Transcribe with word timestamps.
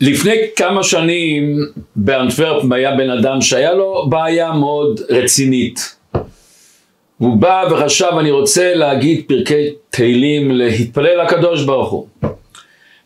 לפני 0.00 0.34
כמה 0.56 0.82
שנים 0.82 1.58
באנטוורפ 1.96 2.72
היה 2.72 2.96
בן 2.96 3.10
אדם 3.10 3.40
שהיה 3.40 3.74
לו 3.74 4.06
בעיה 4.08 4.52
מאוד 4.52 5.00
רצינית. 5.10 5.96
הוא 7.18 7.36
בא 7.36 7.64
וחשב 7.70 8.10
אני 8.20 8.30
רוצה 8.30 8.74
להגיד 8.74 9.24
פרקי 9.28 9.68
תהילים 9.90 10.50
להתפלל 10.50 11.22
לקדוש 11.22 11.64
ברוך 11.64 11.90
הוא. 11.90 12.06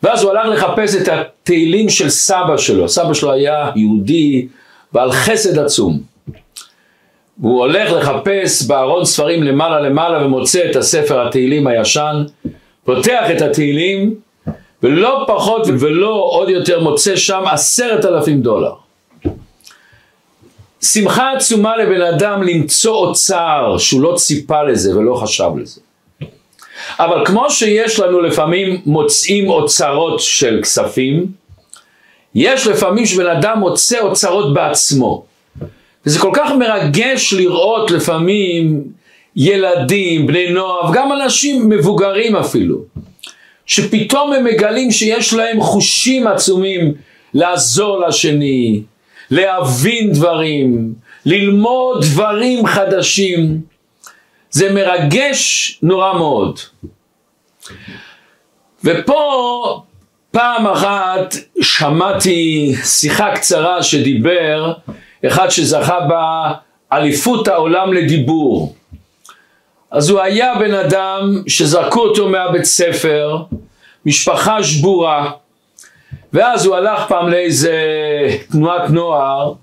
ואז 0.03 0.23
הוא 0.23 0.31
הלך 0.31 0.45
לחפש 0.45 0.95
את 0.95 1.07
התהילים 1.07 1.89
של 1.89 2.09
סבא 2.09 2.57
שלו, 2.57 2.89
סבא 2.89 3.13
שלו 3.13 3.31
היה 3.31 3.71
יהודי 3.75 4.47
בעל 4.93 5.11
חסד 5.11 5.59
עצום. 5.59 5.99
הוא 7.41 7.59
הולך 7.59 7.91
לחפש 7.91 8.67
בארון 8.67 9.05
ספרים 9.05 9.43
למעלה 9.43 9.79
למעלה 9.79 10.25
ומוצא 10.25 10.69
את 10.71 10.75
הספר 10.75 11.27
התהילים 11.27 11.67
הישן, 11.67 12.23
פותח 12.83 13.23
את 13.35 13.41
התהילים 13.41 14.15
ולא 14.83 15.25
פחות 15.27 15.67
ולא 15.79 16.29
עוד 16.31 16.49
יותר 16.49 16.79
מוצא 16.79 17.15
שם 17.15 17.43
עשרת 17.51 18.05
אלפים 18.05 18.41
דולר. 18.41 18.73
שמחה 20.81 21.31
עצומה 21.31 21.77
לבן 21.77 22.01
אדם 22.01 22.43
למצוא 22.43 22.95
אוצר 22.95 23.75
שהוא 23.77 24.01
לא 24.01 24.15
ציפה 24.17 24.63
לזה 24.63 24.97
ולא 24.97 25.15
חשב 25.15 25.49
לזה. 25.61 25.81
אבל 26.99 27.25
כמו 27.25 27.49
שיש 27.49 27.99
לנו 27.99 28.21
לפעמים 28.21 28.81
מוצאים 28.85 29.49
אוצרות 29.49 30.19
של 30.19 30.59
כספים, 30.63 31.25
יש 32.35 32.67
לפעמים 32.67 33.05
שבן 33.05 33.27
אדם 33.27 33.59
מוצא 33.59 33.99
אוצרות 33.99 34.53
בעצמו. 34.53 35.25
וזה 36.05 36.19
כל 36.19 36.31
כך 36.33 36.51
מרגש 36.59 37.33
לראות 37.33 37.91
לפעמים 37.91 38.83
ילדים, 39.35 40.27
בני 40.27 40.49
נוער, 40.49 40.93
גם 40.93 41.11
אנשים 41.13 41.69
מבוגרים 41.69 42.35
אפילו, 42.35 42.77
שפתאום 43.69 44.33
הם 44.33 44.43
מגלים 44.43 44.91
שיש 44.91 45.33
להם 45.33 45.61
חושים 45.61 46.27
עצומים 46.27 46.93
לעזור 47.33 47.99
לשני, 48.07 48.81
להבין 49.31 50.13
דברים, 50.13 50.93
ללמוד 51.25 52.01
דברים 52.01 52.65
חדשים. 52.65 53.61
זה 54.51 54.73
מרגש 54.73 55.79
נורא 55.83 56.13
מאוד. 56.13 56.59
ופה 58.83 59.81
פעם 60.31 60.67
אחת 60.67 61.35
שמעתי 61.61 62.73
שיחה 62.83 63.35
קצרה 63.35 63.83
שדיבר 63.83 64.73
אחד 65.27 65.49
שזכה 65.49 65.99
באליפות 66.91 67.47
העולם 67.47 67.93
לדיבור. 67.93 68.75
אז 69.91 70.09
הוא 70.09 70.19
היה 70.19 70.55
בן 70.59 70.73
אדם 70.73 71.43
שזרקו 71.47 71.99
אותו 71.99 72.29
מהבית 72.29 72.63
ספר, 72.63 73.37
משפחה 74.05 74.63
שבורה, 74.63 75.31
ואז 76.33 76.65
הוא 76.65 76.75
הלך 76.75 77.01
פעם 77.07 77.29
לאיזה 77.29 77.75
תנועת 78.51 78.89
נוער, 78.89 79.53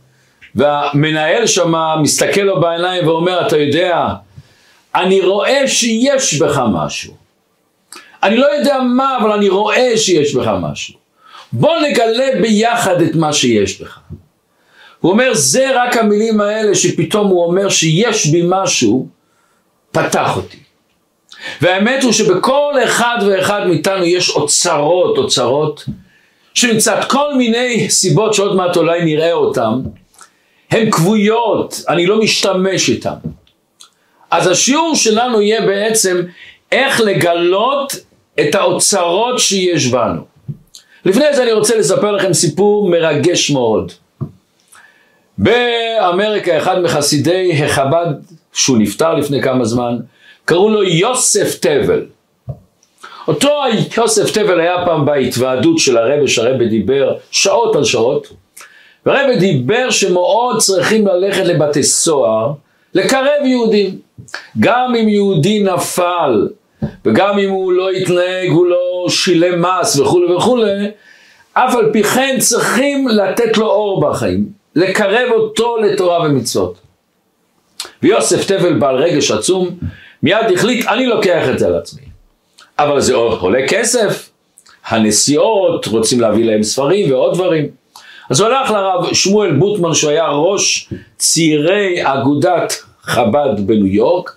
והמנהל 0.54 1.46
שם 1.46 1.74
מסתכל 2.02 2.40
לו 2.40 2.60
בעיניים 2.60 3.08
ואומר, 3.08 3.46
אתה 3.46 3.56
יודע, 3.56 4.08
אני 4.94 5.20
רואה 5.20 5.68
שיש 5.68 6.34
בך 6.34 6.62
משהו. 6.72 7.14
אני 8.22 8.36
לא 8.36 8.46
יודע 8.46 8.78
מה, 8.80 9.18
אבל 9.20 9.32
אני 9.32 9.48
רואה 9.48 9.92
שיש 9.96 10.34
בך 10.34 10.50
משהו. 10.60 10.94
בוא 11.52 11.80
נגלה 11.80 12.28
ביחד 12.42 13.00
את 13.00 13.14
מה 13.14 13.32
שיש 13.32 13.80
בך. 13.80 13.98
הוא 15.00 15.12
אומר, 15.12 15.30
זה 15.34 15.70
רק 15.74 15.96
המילים 15.96 16.40
האלה 16.40 16.74
שפתאום 16.74 17.26
הוא 17.26 17.44
אומר 17.44 17.68
שיש 17.68 18.26
בי 18.26 18.42
משהו, 18.48 19.08
פתח 19.96 20.36
אותי. 20.36 20.56
והאמת 21.60 22.02
הוא 22.02 22.12
שבכל 22.12 22.74
אחד 22.84 23.18
ואחד 23.26 23.66
מאיתנו 23.66 24.04
יש 24.04 24.30
אוצרות, 24.30 25.18
אוצרות, 25.18 25.84
שמצד 26.54 27.00
כל 27.08 27.34
מיני 27.34 27.90
סיבות 27.90 28.34
שעוד 28.34 28.56
מעט 28.56 28.76
אולי 28.76 29.04
נראה 29.04 29.32
אותן, 29.32 29.72
הן 30.70 30.90
כבויות, 30.90 31.82
אני 31.88 32.06
לא 32.06 32.20
משתמש 32.20 32.88
איתן. 32.88 33.14
אז 34.30 34.46
השיעור 34.46 34.94
שלנו 34.96 35.42
יהיה 35.42 35.66
בעצם 35.66 36.22
איך 36.72 37.00
לגלות 37.00 37.92
את 38.40 38.54
האוצרות 38.54 39.38
שיש 39.38 39.86
בנו. 39.86 40.22
לפני 41.04 41.24
זה 41.36 41.42
אני 41.42 41.52
רוצה 41.52 41.78
לספר 41.78 42.12
לכם 42.12 42.32
סיפור 42.32 42.88
מרגש 42.88 43.50
מאוד. 43.50 43.92
באמריקה 45.38 46.58
אחד 46.58 46.82
מחסידי 46.82 47.64
החב"ד, 47.64 48.12
שהוא 48.56 48.78
נפטר 48.78 49.14
לפני 49.14 49.42
כמה 49.42 49.64
זמן, 49.64 49.96
קראו 50.44 50.68
לו 50.68 50.84
יוסף 50.84 51.58
תבל. 51.60 52.06
אותו 53.28 53.50
יוסף 53.96 54.30
תבל 54.30 54.60
היה 54.60 54.76
פעם 54.84 55.06
בהתוועדות 55.06 55.78
של 55.78 55.96
הרבה, 55.96 56.28
שהרבה 56.28 56.64
דיבר 56.64 57.14
שעות 57.30 57.76
על 57.76 57.84
שעות, 57.84 58.32
והרבה 59.06 59.36
דיבר 59.36 59.90
שמאוד 59.90 60.58
צריכים 60.58 61.06
ללכת 61.06 61.44
לבתי 61.44 61.82
סוהר, 61.82 62.52
לקרב 62.94 63.44
יהודים. 63.44 63.98
גם 64.60 64.94
אם 64.94 65.08
יהודי 65.08 65.62
נפל, 65.62 66.48
וגם 67.04 67.38
אם 67.38 67.50
הוא 67.50 67.72
לא 67.72 67.90
התנהג, 67.90 68.50
הוא 68.50 68.66
לא 68.66 69.06
שילם 69.08 69.64
מס 69.64 69.98
וכולי 69.98 70.34
וכולי, 70.34 70.90
אף 71.52 71.74
על 71.74 71.90
פי 71.92 72.02
כן 72.02 72.36
צריכים 72.40 73.08
לתת 73.08 73.56
לו 73.56 73.66
אור 73.66 74.00
בחיים, 74.00 74.48
לקרב 74.76 75.32
אותו 75.32 75.76
לתורה 75.76 76.20
ומצוות. 76.20 76.85
ויוסף 78.06 78.46
תבל 78.46 78.78
בעל 78.78 78.96
רגש 78.96 79.30
עצום, 79.30 79.70
מיד 80.22 80.52
החליט, 80.54 80.86
אני 80.86 81.06
לוקח 81.06 81.48
את 81.48 81.58
זה 81.58 81.66
על 81.66 81.76
עצמי. 81.76 82.02
אבל 82.78 83.00
זה 83.00 83.14
עולה 83.14 83.68
כסף, 83.68 84.30
הנסיעות, 84.86 85.86
רוצים 85.86 86.20
להביא 86.20 86.44
להם 86.44 86.62
ספרים 86.62 87.12
ועוד 87.12 87.34
דברים. 87.34 87.68
אז 88.30 88.40
הוא 88.40 88.48
הלך 88.48 88.70
לרב 88.70 89.14
שמואל 89.14 89.52
בוטמן, 89.52 89.94
שהוא 89.94 90.10
היה 90.10 90.26
ראש 90.26 90.92
צעירי 91.16 92.00
אגודת 92.02 92.82
חב"ד 93.02 93.66
בניו 93.66 93.86
יורק, 93.86 94.36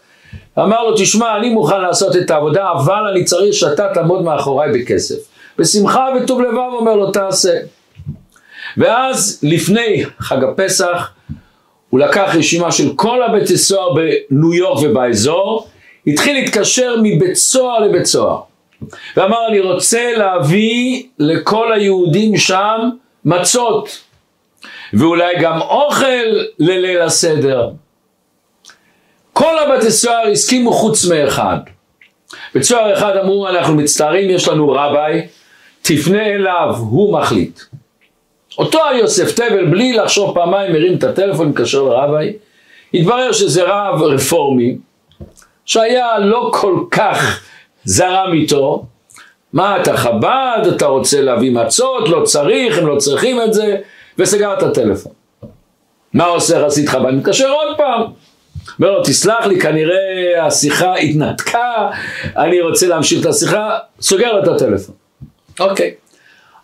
אמר 0.60 0.84
לו, 0.84 0.98
תשמע, 0.98 1.38
אני 1.38 1.50
מוכן 1.50 1.82
לעשות 1.82 2.16
את 2.16 2.32
העבודה, 2.32 2.72
אבל 2.72 3.08
אני 3.12 3.24
צריך 3.24 3.54
שאתה 3.54 3.88
תעמוד 3.94 4.24
מאחוריי 4.24 4.72
בכסף. 4.72 5.16
בשמחה 5.58 6.06
וטוב 6.18 6.42
לבב 6.42 6.58
אומר 6.58 6.96
לו, 6.96 7.12
תעשה. 7.12 7.54
ואז 8.78 9.40
לפני 9.44 10.04
חג 10.20 10.44
הפסח, 10.44 11.12
הוא 11.90 12.00
לקח 12.00 12.36
רשימה 12.38 12.72
של 12.72 12.96
כל 12.96 13.24
הבתי 13.24 13.58
סוהר 13.58 13.94
בניו 13.94 14.54
יורק 14.54 14.84
ובאזור, 14.84 15.68
התחיל 16.08 16.34
להתקשר 16.34 16.96
מבית 17.04 17.36
סוהר 17.36 17.80
לבית 17.80 18.06
סוהר. 18.06 18.42
ואמר, 19.18 19.48
אני 19.50 19.60
רוצה 19.60 20.12
להביא 20.18 21.04
לכל 21.20 21.74
היהודים 21.74 22.38
שם 22.38 22.90
מצות, 23.26 24.00
ואולי 24.94 25.34
גם 25.42 25.62
אוכל 25.62 26.06
לליל 26.60 27.02
הסדר. 27.02 27.70
כל 29.34 29.60
הבתי 29.60 29.92
סוהר 29.92 30.28
הסכימו 30.32 30.72
חוץ 30.72 31.06
מאחד. 31.06 31.58
בית 32.54 32.64
סוהר 32.64 32.94
אחד 32.94 33.18
אמרו, 33.24 33.48
אנחנו 33.48 33.76
מצטערים, 33.76 34.30
יש 34.30 34.48
לנו 34.48 34.72
רביי, 34.72 35.28
תפנה 35.82 36.26
אליו, 36.26 36.76
הוא 36.78 37.20
מחליט. 37.20 37.60
אותו 38.60 38.80
יוסף 39.00 39.32
תבל, 39.32 39.66
בלי 39.66 39.94
לחשוב 39.94 40.36
פעמיים, 40.36 40.76
הרים 40.76 40.98
את 40.98 41.04
הטלפון, 41.04 41.48
מתקשר 41.50 41.84
לרביי, 41.84 42.34
התברר 42.94 43.32
שזה 43.32 43.64
רב 43.64 44.04
רפורמי, 44.04 44.78
שהיה 45.66 46.20
לא 46.20 46.52
כל 46.54 46.84
כך 46.92 47.42
זרם 47.84 48.34
איתו, 48.34 48.86
מה 49.54 49.82
אתה 49.82 49.98
חב"ד, 49.98 50.68
אתה 50.76 50.86
רוצה 50.86 51.22
להביא 51.22 51.52
מצות, 51.52 52.10
לא 52.10 52.24
צריך, 52.24 52.78
הם 52.78 52.88
לא 52.88 52.96
צריכים 52.96 53.42
את 53.42 53.54
זה, 53.54 53.78
וסגר 54.18 54.54
את 54.54 54.64
הטלפון. 54.64 55.12
מה 56.14 56.26
עושה 56.26 56.66
חסיד 56.66 56.90
חב"ד? 56.90 57.12
מתקשר 57.12 57.50
עוד 57.50 57.78
פעם. 57.78 58.02
אומר 58.80 58.92
לו, 58.92 59.04
תסלח 59.04 59.46
לי, 59.46 59.60
כנראה 59.60 60.46
השיחה 60.46 60.96
התנתקה, 60.96 61.90
אני 62.38 62.62
רוצה 62.62 62.88
להמשיך 62.88 63.22
את 63.22 63.26
השיחה, 63.26 63.78
סוגר 64.02 64.40
את 64.44 64.48
הטלפון. 64.48 64.96
אוקיי. 65.60 65.94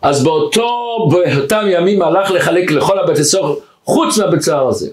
אז 0.06 0.24
באותו, 0.24 0.98
באותם 1.12 1.66
ימים 1.70 2.02
הלך 2.02 2.32
לחלק 2.32 2.72
לכל 2.72 3.00
הבתי 3.00 3.24
סוהר, 3.24 3.56
חוץ 3.84 4.20
סוהר 4.40 4.68
הזה. 4.68 4.90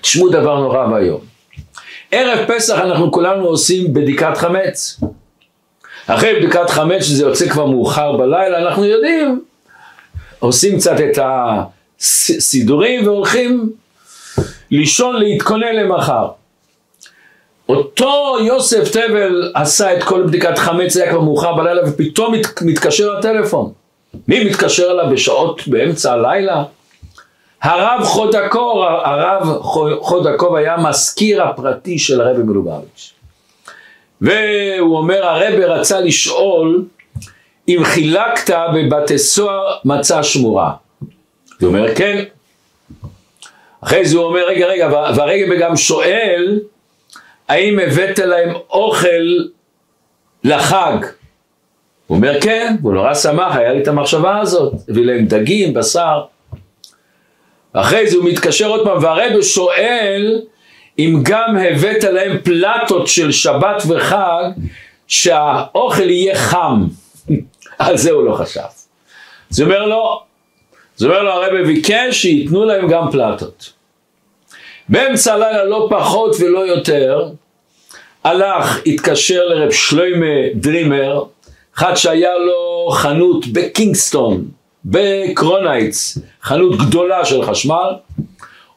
תשמעו 0.00 0.28
דבר 0.28 0.60
נורא 0.60 0.86
ואיום. 0.86 1.20
ערב 2.10 2.38
פסח 2.48 2.78
אנחנו 2.78 3.12
כולנו 3.12 3.44
עושים 3.46 3.94
בדיקת 3.94 4.36
חמץ. 4.36 5.00
אחרי 6.06 6.34
בדיקת 6.38 6.70
חמץ, 6.70 7.02
שזה 7.02 7.24
יוצא 7.24 7.48
כבר 7.48 7.66
מאוחר 7.66 8.16
בלילה, 8.16 8.58
אנחנו 8.58 8.84
יודעים, 8.84 9.42
עושים 10.38 10.78
קצת 10.78 10.96
את 11.00 11.18
הסידורים 12.00 13.06
והולכים 13.06 13.72
לישון 14.70 15.16
להתכונן 15.16 15.74
למחר. 15.76 16.28
אותו 17.68 18.36
יוסף 18.40 18.90
תבל 18.92 19.52
עשה 19.54 19.96
את 19.96 20.02
כל 20.02 20.22
בדיקת 20.22 20.58
חמץ, 20.58 20.92
זה 20.92 21.02
היה 21.02 21.12
כבר 21.12 21.20
מאוחר 21.20 21.54
בלילה, 21.54 21.80
ופתאום 21.88 22.34
מת, 22.34 22.62
מתקשר 22.62 23.18
לטלפון. 23.18 23.83
מי 24.28 24.44
מתקשר 24.44 24.90
אליו 24.90 25.10
בשעות 25.12 25.68
באמצע 25.68 26.12
הלילה? 26.12 26.64
הרב 27.62 28.04
חודקור, 28.04 28.84
הרב 28.84 29.62
חודקוב 30.00 30.54
היה 30.54 30.76
מזכיר 30.76 31.42
הפרטי 31.42 31.98
של 31.98 32.20
הרבי 32.20 32.42
מלובביץ'. 32.42 33.12
והוא 34.20 34.96
אומר, 34.96 35.26
הרבי 35.26 35.64
רצה 35.64 36.00
לשאול 36.00 36.84
אם 37.68 37.80
חילקת 37.84 38.54
בבתי 38.74 39.18
סוהר 39.18 39.76
מצה 39.84 40.22
שמורה. 40.22 40.72
הוא 41.60 41.68
אומר 41.68 41.94
כן. 41.94 42.24
אחרי 43.80 44.04
זה 44.04 44.16
הוא 44.16 44.24
אומר 44.24 44.46
רגע 44.48 44.66
רגע 44.66 44.88
והרגע 45.16 45.54
גם 45.60 45.76
שואל 45.76 46.60
האם 47.48 47.78
הבאת 47.78 48.18
להם 48.18 48.54
אוכל 48.70 49.48
לחג? 50.44 50.96
הוא 52.06 52.16
אומר 52.16 52.40
כן, 52.40 52.76
הוא 52.82 52.92
נורא 52.92 53.14
שמח, 53.14 53.56
היה 53.56 53.72
לי 53.72 53.82
את 53.82 53.88
המחשבה 53.88 54.38
הזאת, 54.38 54.72
הביא 54.88 55.04
להם 55.04 55.26
דגים, 55.26 55.74
בשר. 55.74 56.22
אחרי 57.72 58.06
זה 58.06 58.16
הוא 58.16 58.24
מתקשר 58.24 58.66
עוד 58.66 58.84
פעם 58.84 59.02
והרבא 59.02 59.42
שואל 59.42 60.40
אם 60.98 61.20
גם 61.22 61.56
הבאת 61.56 62.04
להם 62.04 62.38
פלטות 62.44 63.08
של 63.08 63.32
שבת 63.32 63.82
וחג 63.88 64.44
שהאוכל 65.06 66.10
יהיה 66.10 66.34
חם. 66.34 66.86
על 67.78 67.96
זה 67.96 68.10
הוא 68.10 68.24
לא 68.24 68.34
חשב. 68.34 68.60
זה 69.50 69.64
אומר 69.64 69.86
לו, 69.86 70.22
זה 70.96 71.06
אומר 71.06 71.22
לו 71.22 71.30
הרב 71.30 71.66
ביקש 71.66 72.22
שייתנו 72.22 72.64
להם 72.64 72.88
גם 72.88 73.10
פלטות. 73.10 73.72
באמצע 74.88 75.34
הלילה 75.34 75.64
לא 75.64 75.88
פחות 75.90 76.36
ולא 76.40 76.58
יותר, 76.58 77.28
הלך, 78.24 78.80
התקשר 78.86 79.44
לרב 79.44 79.70
שלוימה 79.70 80.48
דרימר, 80.54 81.24
אחד 81.78 81.94
שהיה 81.94 82.38
לו 82.38 82.88
חנות 82.90 83.46
בקינגסטון, 83.46 84.44
בקראון 84.84 85.51
הייטס, 85.51 86.18
חנות 86.42 86.78
גדולה 86.78 87.24
של 87.24 87.42
חשמל, 87.42 87.92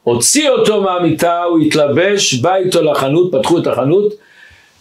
הוציא 0.02 0.50
אותו 0.50 0.80
מהמיטה, 0.80 1.42
הוא 1.42 1.58
התלבש, 1.58 2.34
בא 2.34 2.54
איתו 2.54 2.82
לחנות, 2.82 3.32
פתחו 3.32 3.58
את 3.58 3.66
החנות, 3.66 4.12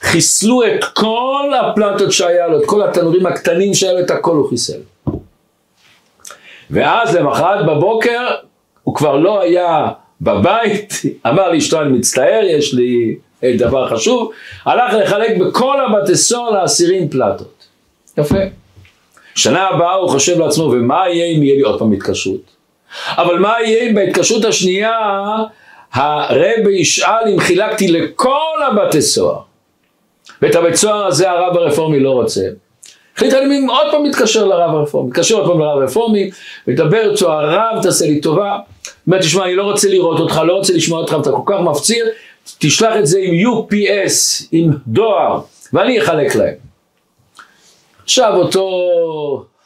חיסלו 0.01 0.63
את 0.65 0.83
כל 0.83 1.51
הפלטות 1.59 2.11
שהיה 2.11 2.47
לו, 2.47 2.59
את 2.59 2.65
כל 2.65 2.83
התנורים 2.83 3.25
הקטנים 3.25 3.73
שהיה 3.73 3.93
לו, 3.93 3.99
את 3.99 4.11
הכל 4.11 4.35
הוא 4.35 4.49
חיסל. 4.49 4.79
ואז 6.69 7.15
למחרת 7.15 7.65
בבוקר 7.65 8.27
הוא 8.83 8.95
כבר 8.95 9.15
לא 9.15 9.41
היה 9.41 9.87
בבית, 10.21 10.93
אמר 11.27 11.51
לאשתו 11.51 11.81
אני 11.81 11.97
מצטער, 11.97 12.41
יש 12.43 12.73
לי 12.73 13.15
דבר 13.57 13.89
חשוב, 13.89 14.31
הלך 14.65 14.93
לחלק 14.93 15.37
בכל 15.37 15.77
הבתי 15.81 16.15
סוהר 16.15 16.49
לאסירים 16.51 17.09
פלטות. 17.09 17.56
יפה. 18.17 18.39
שנה 19.35 19.67
הבאה 19.67 19.93
הוא 19.93 20.09
חושב 20.09 20.39
לעצמו, 20.39 20.63
ומה 20.63 21.09
יהיה 21.09 21.25
אם 21.25 21.43
יהיה 21.43 21.55
לי 21.55 21.61
עוד 21.61 21.79
פעם 21.79 21.91
התקשרות? 21.91 22.41
אבל 23.09 23.39
מה 23.39 23.53
יהיה 23.65 23.89
אם 23.89 23.95
בהתקשרות 23.95 24.45
השנייה 24.45 24.99
הרבי 25.93 26.71
ישאל 26.79 27.27
אם 27.33 27.39
חילקתי 27.39 27.87
לכל 27.87 28.61
הבתי 28.67 29.01
סוהר? 29.01 29.39
ואת 30.41 30.55
הבית 30.55 30.75
סוהר 30.75 31.05
הזה 31.05 31.31
הרב 31.31 31.57
הרפורמי 31.57 31.99
לא 31.99 32.11
רוצה. 32.11 32.41
החליט 33.15 33.33
אני 33.33 33.65
עוד 33.67 33.87
פעם 33.91 34.03
מתקשר 34.03 34.45
לרב 34.45 34.75
הרפורמי, 34.75 35.09
מתקשר 35.09 35.35
עוד 35.35 35.47
פעם 35.47 35.59
לרב 35.59 35.77
הרפורמי, 35.77 36.29
מדבר 36.67 37.11
איתו, 37.11 37.33
הרב 37.33 37.83
תעשה 37.83 38.05
לי 38.05 38.21
טובה, 38.21 38.57
אומר 39.07 39.19
תשמע 39.19 39.45
אני 39.45 39.55
לא 39.55 39.63
רוצה 39.63 39.89
לראות 39.89 40.19
אותך, 40.19 40.41
לא 40.47 40.53
רוצה 40.53 40.73
לשמוע 40.73 40.99
אותך, 40.99 41.15
אתה 41.21 41.31
כל 41.31 41.41
כך 41.53 41.59
מפציר, 41.59 42.05
תשלח 42.57 42.93
את 42.99 43.07
זה 43.07 43.19
עם 43.21 43.33
UPS, 43.47 44.45
עם 44.51 44.71
דואר, 44.87 45.39
ואני 45.73 46.01
אחלק 46.01 46.35
להם. 46.35 46.66
עכשיו 48.07 48.35
אותו 48.35 48.69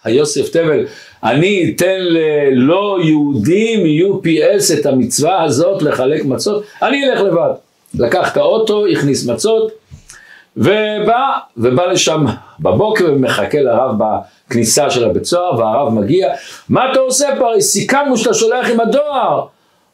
היוסף 0.03 0.49
תבל, 0.49 0.85
אני 1.23 1.73
אתן 1.75 1.97
ללא 1.99 2.97
יהודים 3.03 3.83
מ-UPS 3.83 4.79
את 4.79 4.85
המצווה 4.85 5.43
הזאת 5.43 5.81
לחלק 5.81 6.25
מצות, 6.25 6.63
אני 6.81 7.09
אלך 7.09 7.21
לבד. 7.21 7.49
לקח 7.99 8.31
את 8.31 8.37
האוטו, 8.37 8.87
הכניס 8.87 9.27
מצות, 9.27 9.71
ובא, 10.57 11.29
ובא 11.57 11.85
לשם 11.85 12.25
בבוקר 12.59 13.05
ומחכה 13.13 13.61
לרב 13.61 13.95
בכניסה 14.49 14.89
של 14.89 15.05
הבית 15.05 15.25
סוהר, 15.25 15.59
והרב 15.59 15.93
מגיע, 15.93 16.33
מה 16.69 16.91
אתה 16.91 16.99
עושה 16.99 17.27
פה? 17.39 17.47
הרי 17.47 17.61
סיכמנו 17.61 18.17
שאתה 18.17 18.33
שולח 18.33 18.69
עם 18.69 18.79
הדואר. 18.79 19.45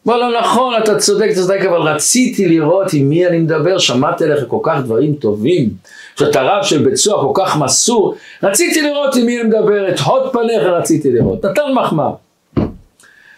אמר 0.08 0.18
לו, 0.18 0.40
נכון, 0.40 0.74
אתה 0.84 1.00
צודק, 1.00 1.28
אתה 1.32 1.36
צודק, 1.36 1.62
אבל 1.70 1.82
רציתי 1.82 2.48
לראות 2.48 2.94
עם 2.94 3.10
מי 3.10 3.28
אני 3.28 3.38
מדבר, 3.38 3.78
שמעתי 3.78 4.24
עליך 4.24 4.44
כל 4.48 4.60
כך 4.64 4.80
דברים 4.84 5.14
טובים, 5.14 5.70
שאתה 6.20 6.42
רב 6.42 6.64
של 6.64 6.84
בית 6.84 6.96
סוהר 6.96 7.34
כל 7.34 7.42
כך 7.42 7.58
מסור, 7.58 8.16
רציתי 8.44 8.82
לראות 8.82 9.16
עם 9.16 9.26
מי 9.26 9.42
אני 9.42 9.48
מדבר, 9.48 9.90
את 9.90 10.00
הוד 10.00 10.32
פניך 10.34 10.64
רציתי 10.64 11.12
לראות, 11.12 11.46
נתן 11.46 11.62
מחמאה. 11.74 12.12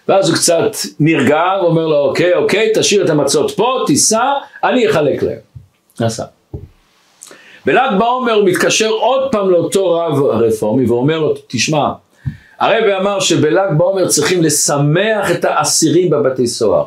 ואז 0.08 0.30
הוא 0.30 0.38
קצת 0.38 0.72
נרגע, 1.00 1.44
ואומר 1.62 1.88
לו, 1.88 1.98
אוקיי, 1.98 2.34
אוקיי, 2.34 2.72
תשאיר 2.76 3.06
את 3.06 3.10
המצות 3.10 3.52
פה, 3.52 3.84
תיסע, 3.88 4.34
אני 4.64 4.90
אחלק 4.90 5.24
להם. 5.24 5.38
נסע. 6.00 6.24
בל"ג 7.66 8.00
בעומר 8.00 8.34
הוא 8.34 8.46
מתקשר 8.46 8.90
עוד 8.90 9.32
פעם 9.32 9.50
לאותו 9.50 9.92
רב 9.92 10.24
רפורמי 10.24 10.86
ואומר 10.86 11.20
לו, 11.20 11.34
תשמע, 11.48 11.90
הרבי 12.60 12.96
אמר 13.02 13.20
שבל"ג 13.20 13.78
בעומר 13.78 14.08
צריכים 14.08 14.44
לשמח 14.44 15.32
את 15.32 15.46
האסירים 15.46 16.10
בבתי 16.10 16.48
סוהר. 16.48 16.86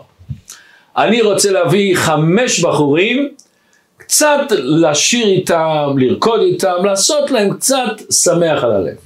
אני 0.97 1.23
רוצה 1.23 1.51
להביא 1.51 1.97
חמש 1.97 2.61
בחורים, 2.61 3.29
קצת 4.13 4.47
לשיר 4.51 5.27
איתם, 5.27 5.95
לרקוד 5.99 6.41
איתם, 6.41 6.85
לעשות 6.85 7.31
להם 7.31 7.55
קצת 7.55 8.01
שמח 8.11 8.65
על 8.65 8.73
הלב. 8.73 8.97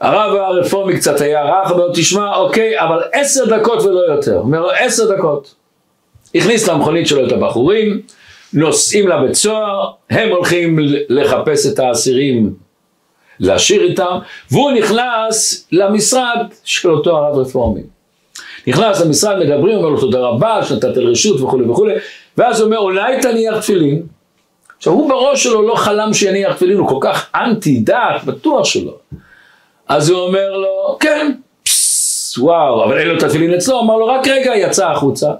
הרב 0.00 0.34
הרפורמי 0.34 0.96
קצת 0.96 1.20
היה 1.20 1.44
רך, 1.44 1.70
אומר 1.70 1.92
תשמע, 1.94 2.36
אוקיי, 2.36 2.80
אבל 2.80 3.02
עשר 3.12 3.44
דקות 3.56 3.82
ולא 3.82 4.00
יותר. 4.00 4.38
אומר 4.38 4.60
לו, 4.60 4.70
עשר 4.70 5.16
דקות. 5.16 5.54
הכניס 6.34 6.68
למכונית 6.68 7.06
שלו 7.06 7.26
את 7.26 7.32
הבחורים, 7.32 8.00
נוסעים 8.52 9.08
לבית 9.08 9.34
סוהר, 9.34 9.90
הם 10.10 10.28
הולכים 10.28 10.78
לחפש 11.08 11.66
את 11.66 11.78
האסירים 11.78 12.54
להשאיר 13.40 13.82
איתם, 13.82 14.18
והוא 14.50 14.70
נכנס 14.70 15.66
למשרד 15.72 16.46
של 16.64 16.90
אותו 16.90 17.16
הרב 17.16 17.38
רפורמי. 17.38 17.82
נכנס 18.66 19.00
למשרד, 19.00 19.38
מדברים, 19.38 19.76
אומר 19.76 19.88
לו 19.88 20.00
תודה 20.00 20.18
רבה, 20.18 20.64
שנתת 20.64 20.96
רשות 20.96 21.40
וכולי 21.40 21.64
וכולי, 21.64 21.94
ואז 22.38 22.60
הוא 22.60 22.66
אומר 22.66 22.78
אולי 22.78 23.20
תניח 23.22 23.58
תפילין. 23.60 24.02
עכשיו 24.78 24.92
הוא 24.92 25.08
בראש 25.08 25.42
שלו 25.42 25.62
לא 25.62 25.74
חלם 25.74 26.14
שיניח 26.14 26.56
תפילין, 26.56 26.78
הוא 26.78 26.88
כל 26.88 26.98
כך 27.00 27.30
אנטי 27.34 27.80
דת, 27.80 28.24
בטוח 28.24 28.64
שלא. 28.64 28.94
אז 29.88 30.10
הוא 30.10 30.20
אומר 30.20 30.50
לו, 30.56 30.96
כן, 31.00 31.32
פסס, 31.62 32.38
וואו, 32.38 32.84
אבל 32.84 32.98
אין 32.98 33.08
לו 33.08 33.18
את 33.18 33.22
התפילין 33.22 33.54
אצלו, 33.54 33.80
אמר 33.80 33.96
לו 33.96 34.06
רק 34.06 34.28
רגע, 34.28 34.56
יצא 34.56 34.90
החוצה. 34.90 35.30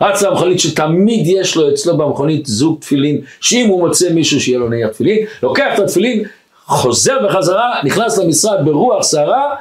רץ 0.00 0.22
למכונית 0.22 0.60
שתמיד 0.60 1.26
יש 1.26 1.56
לו 1.56 1.70
אצלו 1.70 1.96
במכונית 1.96 2.46
זוג 2.46 2.80
תפילין, 2.80 3.20
שאם 3.40 3.66
הוא 3.68 3.80
מוצא 3.80 4.12
מישהו 4.12 4.40
שיהיה 4.40 4.58
לו 4.58 4.68
נהיה 4.68 4.88
תפילין, 4.88 5.18
לוקח 5.42 5.74
את 5.74 5.78
התפילין, 5.78 6.24
חוזר 6.66 7.26
בחזרה, 7.26 7.74
נכנס 7.84 8.18
למשרד 8.18 8.64
ברוח 8.64 9.02
סערה, 9.02 9.54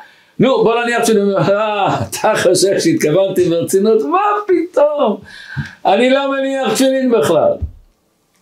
נו 0.44 0.64
בוא 0.64 0.84
נניח 0.84 1.04
תפילין, 1.04 1.38
אה, 1.38 2.04
אתה 2.04 2.34
חושב 2.44 2.80
שהתכוונתי 2.80 3.50
ברצינות, 3.50 4.02
מה 4.02 4.20
פתאום, 4.48 5.18
אני 5.86 6.10
לא 6.10 6.32
מניח 6.32 6.74
תפילין 6.74 7.12
בכלל. 7.12 7.52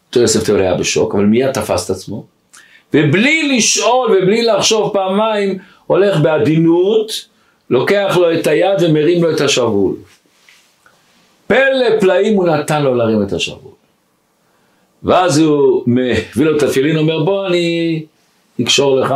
אותו 0.08 0.20
יוסף 0.20 0.43
תיאור 0.43 0.60
היה 0.60 0.74
בשוק, 0.74 1.15
אבל 1.15 1.25
מיד 1.25 1.51
תפס 1.51 1.86
את 1.86 1.89
עצמו, 1.89 2.25
ובלי 2.93 3.58
לשאול 3.58 4.12
ובלי 4.12 4.41
לחשוב 4.41 4.93
פעמיים, 4.93 5.58
הולך 5.88 6.20
בעדינות, 6.20 7.25
לוקח 7.70 8.17
לו 8.20 8.34
את 8.34 8.48
היד 8.48 8.81
ומרים 8.81 9.24
לו 9.24 9.31
את 9.36 9.41
השרוול. 9.41 9.96
פלא 11.48 12.00
פלאים 12.00 12.36
הוא 12.36 12.48
נתן 12.48 12.84
לו 12.84 12.96
להרים 12.96 13.24
את 13.24 13.34
השרוול. 13.34 13.72
ואז 15.03 15.38
הוא 15.38 15.84
מביא 15.88 16.46
לו 16.46 16.58
את 16.58 16.63
התפילין, 16.63 16.98
אומר 16.98 17.24
בוא 17.24 17.48
אני 17.48 18.03
אקשור 18.62 18.96
לך, 18.96 19.15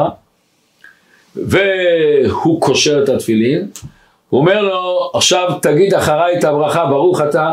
והוא 1.36 2.62
קושר 2.62 3.04
את 3.04 3.10
התפילין, 3.10 3.68
הוא 4.30 4.42
אומר 4.42 4.62
לו 4.62 5.12
עכשיו 5.14 5.52
תגיד 5.62 5.94
אחריי 5.94 6.40
את 6.40 6.44
הברכה 6.44 6.86
ברוך 6.86 7.22
אתה, 7.22 7.46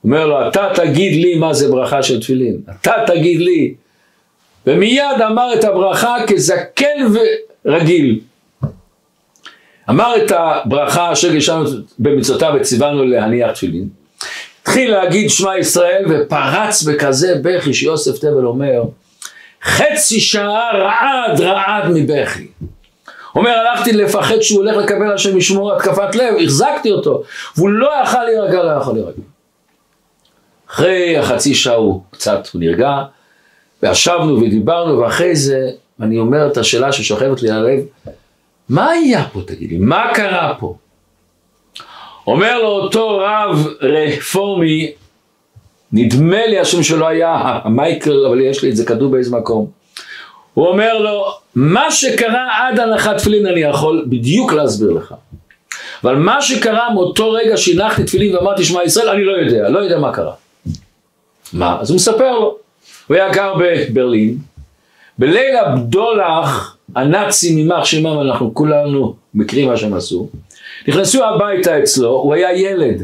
הוא 0.00 0.12
אומר 0.12 0.26
לו 0.26 0.48
אתה 0.48 0.68
תגיד 0.74 1.24
לי 1.24 1.34
מה 1.34 1.54
זה 1.54 1.70
ברכה 1.70 2.02
של 2.02 2.20
תפילין, 2.20 2.56
אתה 2.80 2.92
תגיד 3.06 3.40
לי, 3.40 3.74
ומיד 4.66 5.22
אמר 5.26 5.54
את 5.54 5.64
הברכה 5.64 6.16
כזקן 6.26 7.06
ורגיל. 7.64 8.20
אמר 9.90 10.12
את 10.16 10.32
הברכה 10.36 11.12
אשר 11.12 11.32
גישרנו 11.32 11.70
במצוותיו 11.98 12.52
וציוונו 12.60 13.04
להניח 13.04 13.50
תפילין. 13.50 13.88
התחיל 14.62 14.90
להגיד 14.90 15.30
שמע 15.30 15.58
ישראל 15.58 16.04
ופרץ 16.08 16.82
בכזה 16.82 17.34
בכי 17.42 17.74
שיוסף 17.74 18.18
תבל 18.18 18.46
אומר 18.46 18.82
חצי 19.62 20.20
שעה 20.20 20.70
רעד 20.74 21.40
רעד 21.40 21.90
מבכי. 21.94 22.46
אומר 23.34 23.50
הלכתי 23.50 23.92
לפחד 23.92 24.40
שהוא 24.40 24.58
הולך 24.58 24.76
לקבל 24.76 25.12
השם 25.12 25.38
ישמור 25.38 25.72
התקפת 25.72 26.14
לב, 26.14 26.34
החזקתי 26.44 26.92
אותו 26.92 27.22
והוא 27.56 27.70
לא 27.70 27.90
יכל 28.02 28.24
להירגע, 28.24 28.62
לא 28.62 28.70
יכול 28.70 28.94
להירגע. 28.94 29.22
אחרי 30.70 31.18
החצי 31.18 31.54
שעה 31.54 31.74
הוא 31.74 32.02
קצת 32.10 32.48
הוא 32.52 32.60
נרגע 32.60 33.02
וישבנו 33.82 34.40
ודיברנו 34.40 34.98
ואחרי 34.98 35.36
זה 35.36 35.70
אני 36.00 36.18
אומר 36.18 36.46
את 36.46 36.56
השאלה 36.56 36.92
ששוכבת 36.92 37.42
לי 37.42 37.50
על 37.50 37.66
הלב 37.66 37.80
מה 38.68 38.90
היה 38.90 39.24
פה 39.32 39.40
תגידי, 39.46 39.78
מה 39.78 40.10
קרה 40.14 40.54
פה? 40.58 40.76
אומר 42.26 42.58
לו 42.62 42.68
אותו 42.68 43.18
רב 43.18 43.66
רפורמי, 43.80 44.92
נדמה 45.92 46.46
לי 46.46 46.58
השם 46.58 46.82
שלו 46.82 47.08
היה 47.08 47.58
מייקל, 47.64 48.26
אבל 48.26 48.40
יש 48.40 48.62
לי 48.62 48.70
את 48.70 48.76
זה 48.76 48.84
כתוב 48.84 49.12
באיזה 49.12 49.36
מקום. 49.36 49.77
הוא 50.58 50.68
אומר 50.68 50.98
לו, 50.98 51.26
מה 51.54 51.90
שקרה 51.90 52.48
עד 52.58 52.80
הנחת 52.80 53.16
תפילין 53.16 53.46
אני 53.46 53.60
יכול 53.60 54.04
בדיוק 54.08 54.52
להסביר 54.52 54.90
לך. 54.90 55.14
אבל 56.04 56.16
מה 56.16 56.42
שקרה 56.42 56.94
מאותו 56.94 57.32
רגע 57.32 57.56
שהנחתי 57.56 58.04
תפילין 58.04 58.36
ואמרתי 58.36 58.64
שמע 58.64 58.84
ישראל, 58.84 59.08
אני 59.08 59.24
לא 59.24 59.32
יודע, 59.32 59.68
לא 59.68 59.78
יודע 59.78 59.98
מה 59.98 60.12
קרה. 60.12 60.32
מה? 61.52 61.78
אז 61.80 61.90
הוא 61.90 61.96
מספר 61.96 62.38
לו. 62.38 62.56
הוא 63.06 63.16
היה 63.16 63.32
גר 63.32 63.54
בברלין, 63.58 64.38
בליל 65.18 65.56
הבדולח 65.56 66.76
הנאצים 66.96 67.58
יימח 67.58 67.84
שמם, 67.84 68.20
אנחנו 68.20 68.54
כולנו 68.54 69.14
מכירים 69.34 69.68
מה 69.68 69.76
שהם 69.76 69.94
עשו, 69.94 70.28
נכנסו 70.88 71.24
הביתה 71.24 71.78
אצלו, 71.78 72.10
הוא 72.10 72.34
היה 72.34 72.52
ילד, 72.56 73.02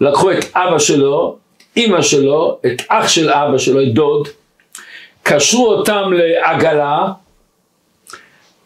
לקחו 0.00 0.32
את 0.32 0.44
אבא 0.54 0.78
שלו, 0.78 1.36
אימא 1.76 2.02
שלו, 2.02 2.58
את 2.66 2.82
אח 2.88 3.08
של 3.08 3.30
אבא 3.30 3.58
שלו, 3.58 3.82
את 3.82 3.94
דוד, 3.94 4.28
קשרו 5.28 5.66
אותם 5.66 6.12
לעגלה, 6.12 7.06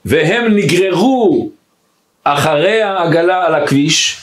והם 0.05 0.57
נגררו 0.57 1.51
אחרי 2.25 2.83
העגלה 2.83 3.47
על 3.47 3.55
הכביש, 3.55 4.19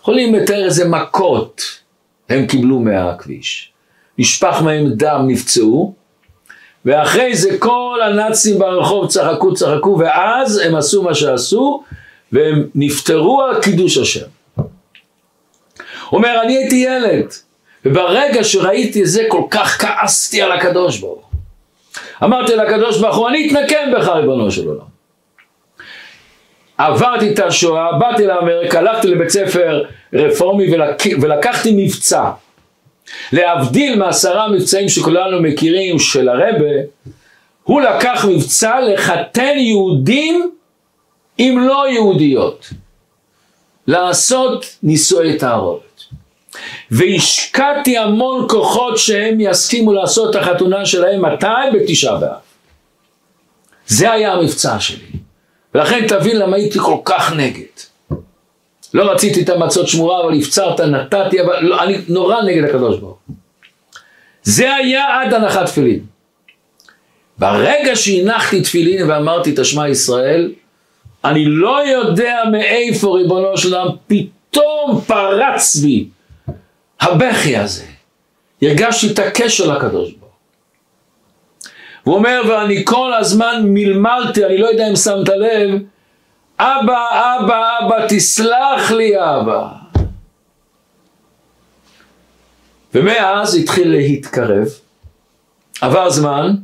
יכולים 0.00 0.34
לתאר 0.34 0.64
איזה 0.64 0.88
מכות 0.88 1.62
הם 2.28 2.46
קיבלו 2.46 2.78
מהכביש. 2.78 3.72
נשפך 4.18 4.60
מהם 4.64 4.86
דם, 4.88 5.24
נפצעו, 5.26 5.94
ואחרי 6.84 7.36
זה 7.36 7.58
כל 7.58 7.98
הנאצים 8.04 8.58
ברחוב 8.58 9.08
צחקו 9.08 9.54
צחקו, 9.54 9.96
ואז 9.98 10.58
הם 10.58 10.74
עשו 10.76 11.02
מה 11.02 11.14
שעשו, 11.14 11.82
והם 12.32 12.68
נפטרו 12.74 13.42
על 13.42 13.62
קידוש 13.62 13.98
השם. 13.98 14.26
אומר, 16.12 16.40
אני 16.42 16.56
הייתי 16.56 16.76
ילד, 16.76 17.26
וברגע 17.84 18.44
שראיתי 18.44 19.02
את 19.02 19.06
זה 19.06 19.22
כל 19.28 19.42
כך 19.50 19.80
כעסתי 19.80 20.42
על 20.42 20.52
הקדוש 20.52 20.98
ברוך. 20.98 21.31
אמרתי 22.24 22.56
לקדוש 22.56 23.00
ברוך 23.00 23.16
הוא, 23.16 23.28
אני 23.28 23.48
אתנקם 23.48 23.92
בך 23.96 24.08
ריבונו 24.08 24.50
של 24.50 24.68
עולם. 24.68 24.92
עברתי 26.78 27.32
את 27.32 27.38
השואה, 27.38 27.98
באתי 27.98 28.26
לאמריקה, 28.26 28.78
הלכתי 28.78 29.08
לבית 29.08 29.28
ספר 29.28 29.84
רפורמי 30.12 30.74
ולק... 30.74 31.02
ולקחתי 31.20 31.72
מבצע. 31.76 32.30
להבדיל 33.32 33.98
מעשרה 33.98 34.48
מבצעים 34.48 34.88
שכולנו 34.88 35.42
מכירים 35.42 35.98
של 35.98 36.28
הרבה, 36.28 36.74
הוא 37.62 37.80
לקח 37.80 38.24
מבצע 38.28 38.80
לחתן 38.80 39.54
יהודים 39.56 40.50
עם 41.38 41.58
לא 41.58 41.88
יהודיות. 41.88 42.70
לעשות 43.86 44.76
נישואי 44.82 45.38
תערובת. 45.38 45.91
והשקעתי 46.90 47.98
המון 47.98 48.46
כוחות 48.48 48.98
שהם 48.98 49.40
יסכימו 49.40 49.92
לעשות 49.92 50.36
את 50.36 50.42
החתונה 50.42 50.86
שלהם 50.86 51.24
מתי? 51.24 51.46
בתשעה 51.74 52.16
באב. 52.16 52.30
זה 53.86 54.12
היה 54.12 54.32
המבצע 54.32 54.80
שלי. 54.80 55.06
ולכן 55.74 56.06
תבין 56.08 56.36
למה 56.38 56.56
הייתי 56.56 56.78
כל 56.78 56.96
כך 57.04 57.32
נגד. 57.32 57.62
לא 58.94 59.12
רציתי 59.12 59.42
את 59.42 59.48
המצות 59.48 59.88
שמורה, 59.88 60.24
אבל 60.24 60.38
הפצרת, 60.38 60.80
נתתי, 60.80 61.40
אבל 61.40 61.60
לא, 61.60 61.82
אני 61.82 61.98
נורא 62.08 62.42
נגד 62.42 62.64
הקדוש 62.64 62.98
ברוך 62.98 63.18
זה 64.42 64.74
היה 64.74 65.20
עד 65.20 65.34
הנחת 65.34 65.66
תפילין. 65.66 66.00
ברגע 67.38 67.96
שהנחתי 67.96 68.60
תפילין 68.60 69.10
ואמרתי 69.10 69.54
את 69.54 69.58
השמע 69.58 69.88
ישראל, 69.88 70.52
אני 71.24 71.44
לא 71.44 71.86
יודע 71.86 72.42
מאיפה 72.52 73.16
ריבונו 73.16 73.58
של 73.58 73.74
עולם 73.74 73.94
פתאום 74.06 75.00
פרץ 75.06 75.76
בי 75.76 76.08
הבכי 77.02 77.56
הזה. 77.56 77.84
הרגשתי 78.62 79.12
את 79.12 79.18
הקשר 79.18 79.74
לקדוש 79.74 80.12
ברוך 80.12 80.32
הוא 82.04 82.14
אומר, 82.14 82.42
ואני 82.48 82.82
כל 82.84 83.14
הזמן 83.14 83.62
מלמלתי, 83.64 84.44
אני 84.44 84.58
לא 84.58 84.66
יודע 84.66 84.88
אם 84.90 84.96
שמת 84.96 85.28
לב, 85.28 85.80
אבא, 86.58 87.06
אבא, 87.12 87.78
אבא, 87.80 88.06
תסלח 88.08 88.90
לי 88.90 89.12
אבא. 89.16 89.68
ומאז 92.94 93.56
התחיל 93.56 93.90
להתקרב, 93.90 94.68
עבר 95.80 96.10
זמן, 96.10 96.54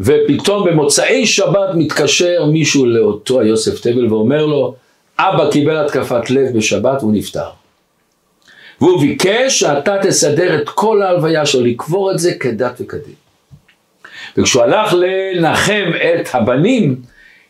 ופתאום 0.00 0.68
במוצאי 0.68 1.26
שבת 1.26 1.68
מתקשר 1.74 2.44
מישהו 2.52 2.86
לאותו 2.86 3.40
היוסף 3.40 3.80
תבל 3.80 4.12
ואומר 4.12 4.46
לו, 4.46 4.74
אבא 5.18 5.50
קיבל 5.50 5.76
התקפת 5.76 6.30
לב 6.30 6.56
בשבת 6.56 7.02
והוא 7.02 7.12
נפטר. 7.12 7.57
והוא 8.80 9.00
ביקש 9.00 9.60
שאתה 9.60 9.96
תסדר 10.02 10.62
את 10.62 10.68
כל 10.68 11.02
ההלוויה 11.02 11.46
שלו, 11.46 11.64
לקבור 11.64 12.12
את 12.12 12.18
זה 12.18 12.34
כדת 12.34 12.80
וכדין. 12.80 13.14
וכשהוא 14.36 14.62
הלך 14.62 14.94
לנחם 14.94 15.90
את 15.96 16.28
הבנים, 16.34 16.96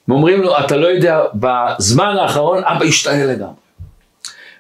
הם 0.09 0.15
אומרים 0.15 0.43
לו, 0.43 0.59
אתה 0.59 0.77
לא 0.77 0.87
יודע, 0.87 1.21
בזמן 1.35 2.17
האחרון 2.17 2.65
אבא 2.65 2.85
השתנה 2.85 3.25
לגמרי. 3.25 3.55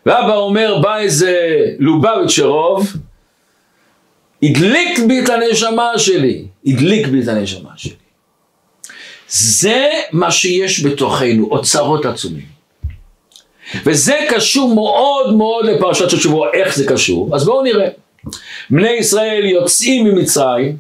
ואבא 0.07 0.37
אומר, 0.37 0.79
בא 0.83 0.99
איזה 0.99 1.57
לובביצ'רוב, 1.79 2.93
הדליק 4.43 4.99
בי 4.99 5.25
את 5.25 5.29
הנשמה 5.29 5.99
שלי, 5.99 6.47
הדליק 6.67 7.07
בי 7.07 7.23
את 7.23 7.29
הנשמה 7.29 7.71
שלי. 7.77 7.95
זה 9.29 9.89
מה 10.13 10.31
שיש 10.31 10.87
בתוכנו, 10.87 11.49
אוצרות 11.51 12.07
עצומים. 12.07 12.58
וזה 13.87 14.17
קשור 14.29 14.75
מאוד 14.75 15.37
מאוד 15.37 15.65
לפרשת 15.65 16.13
השבוע, 16.13 16.49
איך 16.53 16.77
זה 16.77 16.87
קשור? 16.87 17.31
אז 17.35 17.45
בואו 17.45 17.63
נראה. 17.63 17.89
בני 18.71 18.91
ישראל 18.91 19.45
יוצאים 19.45 20.05
ממצרים, 20.05 20.77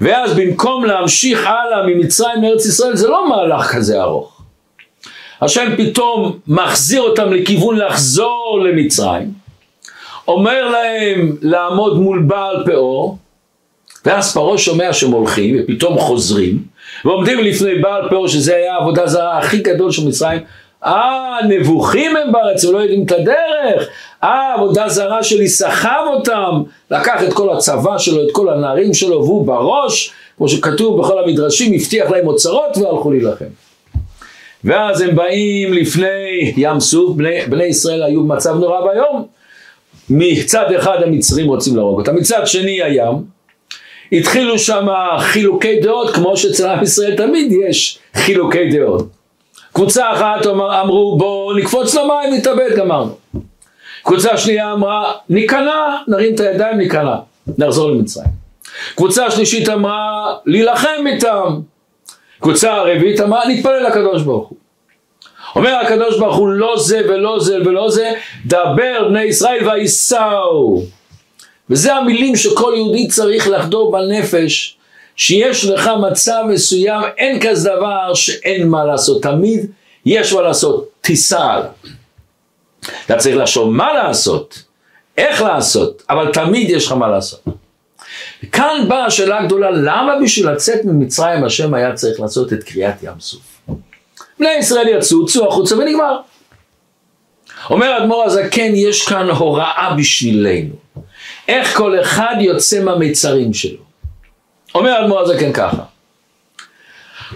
ואז 0.00 0.34
במקום 0.34 0.84
להמשיך 0.84 1.46
הלאה 1.46 1.86
ממצרים 1.86 2.42
לארץ 2.42 2.66
ישראל, 2.66 2.96
זה 2.96 3.08
לא 3.08 3.28
מהלך 3.28 3.74
כזה 3.74 4.02
ארוך. 4.02 4.42
השם 5.40 5.72
פתאום 5.76 6.38
מחזיר 6.46 7.00
אותם 7.00 7.32
לכיוון 7.32 7.76
לחזור 7.76 8.60
למצרים, 8.64 9.32
אומר 10.28 10.68
להם 10.70 11.36
לעמוד 11.42 11.98
מול 11.98 12.22
בעל 12.22 12.64
פאור, 12.66 13.18
ואז 14.04 14.34
פרעה 14.34 14.58
שומע 14.58 14.92
שהם 14.92 15.10
הולכים 15.10 15.56
ופתאום 15.58 15.98
חוזרים, 15.98 16.62
ועומדים 17.04 17.38
לפני 17.38 17.74
בעל 17.74 18.08
פאור 18.10 18.28
שזה 18.28 18.56
היה 18.56 18.74
העבודה 18.74 19.06
זרה 19.06 19.38
הכי 19.38 19.58
גדול 19.58 19.90
של 19.90 20.08
מצרים, 20.08 20.40
אה, 20.84 21.38
נבוכים 21.48 22.16
הם 22.16 22.32
בארץ 22.32 22.64
ולא 22.64 22.78
יודעים 22.78 23.04
את 23.04 23.12
הדרך. 23.12 23.88
אה, 24.24 24.54
עבודה 24.54 24.88
זרה 24.88 25.22
שלי 25.22 25.48
סחב 25.48 26.04
אותם, 26.06 26.62
לקח 26.90 27.22
את 27.28 27.32
כל 27.32 27.56
הצבא 27.56 27.98
שלו, 27.98 28.22
את 28.22 28.28
כל 28.32 28.48
הנערים 28.48 28.94
שלו, 28.94 29.24
והוא 29.24 29.46
בראש, 29.46 30.12
כמו 30.36 30.48
שכתוב 30.48 31.00
בכל 31.00 31.24
המדרשים, 31.24 31.74
הבטיח 31.74 32.10
להם 32.10 32.26
אוצרות 32.26 32.78
והלכו 32.78 33.10
להילחם. 33.10 33.44
ואז 34.64 35.00
הם 35.00 35.16
באים 35.16 35.72
לפני 35.72 36.52
ים 36.56 36.80
סוף, 36.80 37.16
בני, 37.16 37.40
בני 37.48 37.64
ישראל 37.64 38.02
היו 38.02 38.22
במצב 38.22 38.54
נורא 38.54 38.80
ואיום. 38.80 39.26
מצד 40.10 40.72
אחד 40.78 41.02
המצרים 41.02 41.46
רוצים 41.46 41.76
להרוג 41.76 42.00
אותם, 42.00 42.16
מצד 42.16 42.46
שני 42.46 42.82
הים. 42.82 43.14
התחילו 44.12 44.58
שם 44.58 44.86
חילוקי 45.18 45.80
דעות, 45.80 46.14
כמו 46.14 46.36
שאצל 46.36 46.68
עם 46.68 46.82
ישראל 46.82 47.16
תמיד 47.16 47.52
יש 47.52 47.98
חילוקי 48.14 48.70
דעות. 48.70 49.19
קבוצה 49.80 50.12
אחת 50.12 50.46
אמר, 50.46 50.80
אמרו 50.80 51.16
בואו 51.18 51.52
נקפוץ 51.52 51.94
למים 51.94 52.34
נתאבד 52.34 52.76
גמרנו. 52.76 53.16
קבוצה 54.02 54.36
שנייה 54.36 54.72
אמרה 54.72 55.12
ניכנע 55.28 55.96
נרים 56.08 56.34
את 56.34 56.40
הידיים 56.40 56.78
ניכנע 56.78 57.16
נחזור 57.58 57.90
למצרים. 57.90 58.28
קבוצה 58.94 59.30
שלישית 59.30 59.68
אמרה 59.68 60.34
להילחם 60.46 61.06
איתם. 61.06 61.60
קבוצה 62.40 62.74
הרביעית 62.74 63.20
אמרה 63.20 63.48
נתפלל 63.48 63.86
לקדוש 63.86 64.22
ברוך 64.22 64.48
הוא. 64.48 64.58
אומר 65.56 65.74
הקדוש 65.74 66.18
ברוך 66.18 66.36
הוא 66.36 66.48
לא 66.48 66.74
זה 66.78 67.00
ולא 67.08 67.40
זה 67.40 67.58
ולא 67.64 67.90
זה 67.90 68.12
דבר 68.46 69.08
בני 69.08 69.22
ישראל 69.22 69.68
וייסעו. 69.68 70.82
וזה 71.70 71.94
המילים 71.94 72.36
שכל 72.36 72.72
יהודי 72.76 73.08
צריך 73.08 73.48
לחדור 73.48 73.92
בנפש 73.92 74.76
שיש 75.20 75.64
לך 75.64 75.90
מצב 76.10 76.42
מסוים, 76.48 77.02
אין 77.18 77.40
כזה 77.40 77.70
דבר 77.70 78.14
שאין 78.14 78.68
מה 78.68 78.84
לעשות. 78.84 79.22
תמיד 79.22 79.70
יש 80.06 80.32
מה 80.32 80.42
לעשות, 80.42 80.88
תיסע. 81.00 81.60
אתה 83.06 83.16
צריך 83.16 83.36
לחשוב 83.36 83.70
מה 83.70 83.92
לעשות, 83.92 84.62
איך 85.18 85.42
לעשות, 85.42 86.02
אבל 86.10 86.32
תמיד 86.32 86.70
יש 86.70 86.86
לך 86.86 86.92
מה 86.92 87.08
לעשות. 87.08 87.44
כאן 88.52 88.84
באה 88.88 89.04
השאלה 89.04 89.38
הגדולה, 89.38 89.70
למה 89.70 90.12
בשביל 90.22 90.50
לצאת 90.50 90.84
ממצרים 90.84 91.44
השם 91.44 91.74
היה 91.74 91.92
צריך 91.92 92.20
לעשות 92.20 92.52
את 92.52 92.64
קריאת 92.64 93.02
ים 93.02 93.20
סוף? 93.20 93.60
בני 94.38 94.52
ישראל 94.58 94.88
יצאו, 94.88 95.26
צאו 95.26 95.48
החוצה 95.48 95.78
ונגמר. 95.78 96.16
אומר 97.70 97.96
אדמו"ר 97.96 98.24
הזקן, 98.24 98.72
יש 98.74 99.08
כאן 99.08 99.30
הוראה 99.30 99.94
בשבילנו. 99.98 100.74
איך 101.48 101.76
כל 101.76 102.00
אחד 102.00 102.34
יוצא 102.40 102.82
מהמיצרים 102.82 103.54
שלו. 103.54 103.89
אומר 104.74 105.00
אדמו"ר 105.00 105.20
הזקן 105.20 105.52
ככה, 105.52 105.82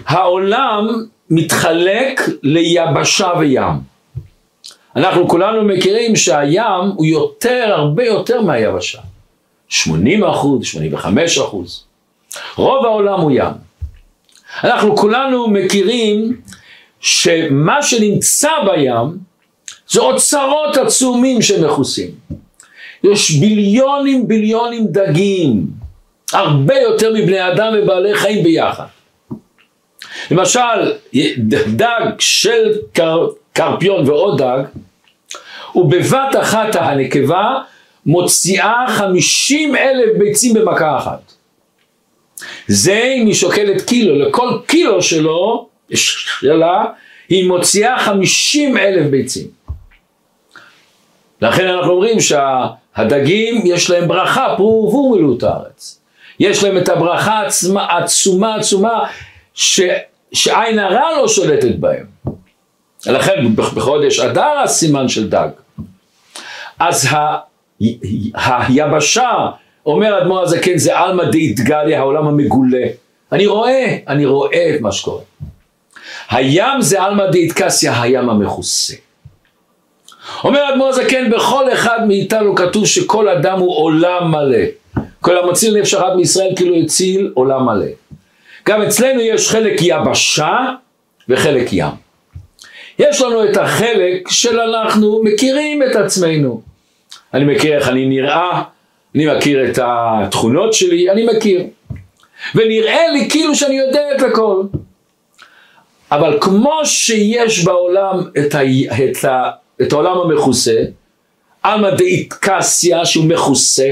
העולם 0.05 1.05
מתחלק 1.29 2.21
ליבשה 2.43 3.29
וים. 3.39 3.95
אנחנו 4.95 5.27
כולנו 5.29 5.63
מכירים 5.63 6.15
שהים 6.15 6.89
הוא 6.95 7.05
יותר, 7.05 7.73
הרבה 7.77 8.05
יותר 8.05 8.41
מהיבשה. 8.41 8.99
80 9.69 10.23
אחוז, 10.23 10.65
85 10.65 11.37
אחוז. 11.37 11.83
רוב 12.55 12.85
העולם 12.85 13.19
הוא 13.21 13.31
ים. 13.31 13.53
אנחנו 14.63 14.97
כולנו 14.97 15.47
מכירים 15.47 16.41
שמה 16.99 17.83
שנמצא 17.83 18.49
בים 18.65 19.17
זה 19.89 20.01
אוצרות 20.01 20.77
עצומים 20.77 21.41
שמכוסים. 21.41 22.11
יש 23.03 23.31
ביליונים 23.31 24.27
ביליונים 24.27 24.87
דגים, 24.87 25.67
הרבה 26.35 26.75
יותר 26.75 27.13
מבני 27.13 27.47
אדם 27.47 27.73
ובעלי 27.77 28.15
חיים 28.15 28.43
ביחד. 28.43 28.85
למשל, 30.31 30.93
דג 31.75 32.05
של 32.19 32.73
קר, 32.93 33.27
קרפיון 33.53 34.09
ועוד 34.09 34.41
דג, 34.41 34.63
ובבת 35.75 36.35
אחת 36.41 36.75
הנקבה 36.75 37.61
מוציאה 38.05 38.85
חמישים 38.87 39.75
אלף 39.75 40.17
ביצים 40.17 40.53
במכה 40.53 40.97
אחת. 40.97 41.33
זה 42.67 43.13
אם 43.17 43.25
היא 43.25 43.33
שוקלת 43.33 43.81
קילו, 43.81 44.15
לכל 44.15 44.57
קילו 44.65 45.01
שלו, 45.01 45.67
שלה, 45.93 46.85
היא 47.29 47.47
מוציאה 47.47 47.99
חמישים 47.99 48.77
אלף 48.77 49.07
ביצים. 49.07 49.47
לכן 51.41 51.67
אנחנו 51.67 51.91
אומרים 51.91 52.17
שהדגים 52.19 53.61
יש 53.65 53.89
להם 53.89 54.07
ברכה, 54.07 54.53
פרו 54.57 54.83
ורבו 54.83 55.11
מילאו 55.15 55.37
את 55.37 55.43
הארץ. 55.43 55.99
יש 56.39 56.63
להם 56.63 56.77
את 56.77 56.89
הברכה 56.89 57.45
עצמה, 57.45 57.97
עצומה 57.97 58.55
עצומה 58.55 59.03
ש, 59.53 59.81
שעין 60.33 60.79
הרע 60.79 61.17
לא 61.17 61.27
שולטת 61.27 61.75
בהם. 61.75 62.05
לכן 63.05 63.55
בחודש 63.55 64.19
אדר 64.19 64.59
הסימן 64.63 65.07
של 65.07 65.29
דג. 65.29 65.49
אז 66.79 67.05
ה, 67.05 67.37
היבשה, 68.35 69.31
אומר 69.85 70.21
אדמו"ר 70.21 70.41
הזקן, 70.41 70.77
זה 70.77 70.97
עלמא 70.97 71.23
דאיתגליה, 71.23 71.99
העולם 71.99 72.27
המגולה. 72.27 72.87
אני 73.31 73.47
רואה, 73.47 73.97
אני 74.07 74.25
רואה 74.25 74.75
את 74.75 74.81
מה 74.81 74.91
שקורה. 74.91 75.21
הים 76.29 76.81
זה 76.81 77.03
עלמא 77.03 77.25
דאיתקסיה, 77.31 78.01
הים 78.01 78.29
המכוסה. 78.29 78.93
אומר 80.43 80.69
אדמו"ר 80.73 80.87
הזקן, 80.89 81.29
בכל 81.29 81.73
אחד 81.73 82.07
מאיתנו 82.07 82.55
כתוב 82.55 82.85
שכל 82.85 83.29
אדם 83.29 83.59
הוא 83.59 83.77
עולם 83.77 84.31
מלא. 84.31 84.65
כל 85.25 85.37
המציל 85.37 85.77
נפש 85.77 85.93
אחת 85.93 86.15
מישראל 86.15 86.53
כאילו 86.55 86.75
הציל 86.75 87.31
עולם 87.33 87.65
מלא. 87.65 87.85
גם 88.67 88.81
אצלנו 88.81 89.21
יש 89.21 89.49
חלק 89.49 89.73
יבשה 89.81 90.57
וחלק 91.29 91.67
ים. 91.71 91.91
יש 92.99 93.21
לנו 93.21 93.43
את 93.45 93.57
החלק 93.57 94.29
של 94.29 94.59
אנחנו 94.59 95.23
מכירים 95.23 95.83
את 95.83 95.95
עצמנו. 95.95 96.61
אני 97.33 97.55
מכיר 97.55 97.77
איך 97.77 97.87
אני 97.87 98.05
נראה, 98.05 98.61
אני 99.15 99.25
מכיר 99.25 99.69
את 99.69 99.79
התכונות 99.83 100.73
שלי, 100.73 101.11
אני 101.11 101.25
מכיר. 101.25 101.63
ונראה 102.55 103.07
לי 103.13 103.29
כאילו 103.29 103.55
שאני 103.55 103.77
יודע 103.77 104.01
את 104.17 104.21
הכל. 104.21 104.63
אבל 106.11 106.37
כמו 106.41 106.79
שיש 106.83 107.63
בעולם 107.63 108.23
את, 108.37 108.55
ה, 108.55 108.59
את, 109.03 109.25
ה, 109.25 109.51
את 109.81 109.93
העולם 109.93 110.17
המכוסה, 110.17 110.83
עלמא 111.63 111.89
דאיטקסיה 111.89 113.05
שהוא 113.05 113.25
מכוסה, 113.25 113.89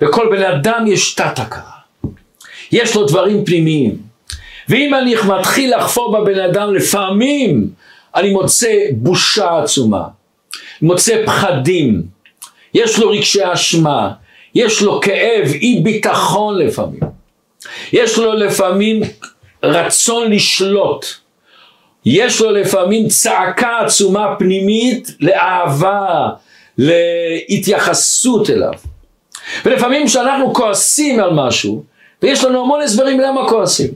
וכל 0.00 0.28
בן 0.30 0.42
אדם 0.42 0.84
יש 0.86 1.14
תת 1.14 1.38
הכרה. 1.38 1.74
יש 2.72 2.94
לו 2.94 3.06
דברים 3.06 3.44
פנימיים. 3.44 3.96
ואם 4.68 4.94
אני 4.94 5.14
מתחיל 5.28 5.76
לחפור 5.76 6.18
בבן 6.18 6.40
אדם, 6.40 6.74
לפעמים 6.74 7.70
אני 8.14 8.30
מוצא 8.30 8.74
בושה 8.92 9.58
עצומה, 9.62 10.04
מוצא 10.82 11.26
פחדים, 11.26 12.02
יש 12.74 12.98
לו 12.98 13.10
רגשי 13.10 13.52
אשמה, 13.52 14.12
יש 14.54 14.82
לו 14.82 15.00
כאב, 15.00 15.46
אי 15.46 15.80
ביטחון 15.82 16.58
לפעמים. 16.58 17.00
יש 17.92 18.18
לו 18.18 18.32
לפעמים 18.32 19.00
רצון 19.62 20.32
לשלוט. 20.32 21.06
יש 22.04 22.40
לו 22.40 22.50
לפעמים 22.50 23.08
צעקה 23.08 23.78
עצומה 23.78 24.34
פנימית 24.38 25.10
לאהבה, 25.20 26.28
להתייחסות 26.78 28.50
אליו. 28.50 28.72
ולפעמים 29.64 30.06
כשאנחנו 30.06 30.54
כועסים 30.54 31.20
על 31.20 31.30
משהו, 31.32 31.84
ויש 32.22 32.44
לנו 32.44 32.60
המון 32.60 32.80
הסברים 32.80 33.20
למה 33.20 33.48
כועסים. 33.48 33.90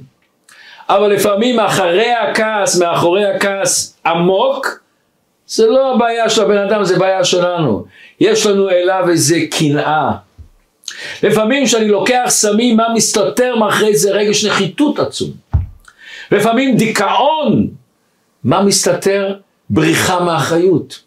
אבל 0.88 1.12
לפעמים 1.12 1.60
אחרי 1.60 2.12
הכעס, 2.12 2.78
מאחורי 2.78 3.26
הכעס 3.26 3.98
עמוק, 4.06 4.80
זה 5.46 5.66
לא 5.66 5.94
הבעיה 5.94 6.30
של 6.30 6.42
הבן 6.42 6.58
אדם, 6.58 6.84
זה 6.84 6.98
בעיה 6.98 7.24
שלנו. 7.24 7.84
יש 8.20 8.46
לנו 8.46 8.70
אליו 8.70 9.04
איזה 9.10 9.36
קנאה. 9.50 10.10
לפעמים 11.22 11.64
כשאני 11.66 11.88
לוקח 11.88 12.24
סמים, 12.28 12.76
מה 12.76 12.86
מסתתר 12.94 13.56
מאחורי 13.56 13.96
זה 13.96 14.10
רגש 14.10 14.44
נחיתות 14.44 14.98
עצום. 14.98 15.30
לפעמים 16.32 16.76
דיכאון, 16.76 17.66
מה 18.44 18.62
מסתתר? 18.62 19.34
בריחה 19.70 20.20
מאחריות. 20.20 21.00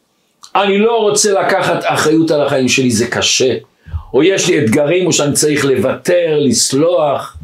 אני 0.56 0.78
לא 0.78 0.98
רוצה 0.98 1.32
לקחת 1.32 1.80
אחריות 1.84 2.32
על 2.32 2.42
החיים 2.42 2.68
שלי, 2.68 2.92
זה 2.92 3.08
קשה. 3.08 3.54
או 4.14 4.24
יש 4.24 4.48
לי 4.48 4.60
אתגרים, 4.60 5.08
או 5.08 5.14
שאני 5.14 5.34
צריך 5.34 5.66
לוותר, 5.66 6.38
לסלוח. 6.40 7.38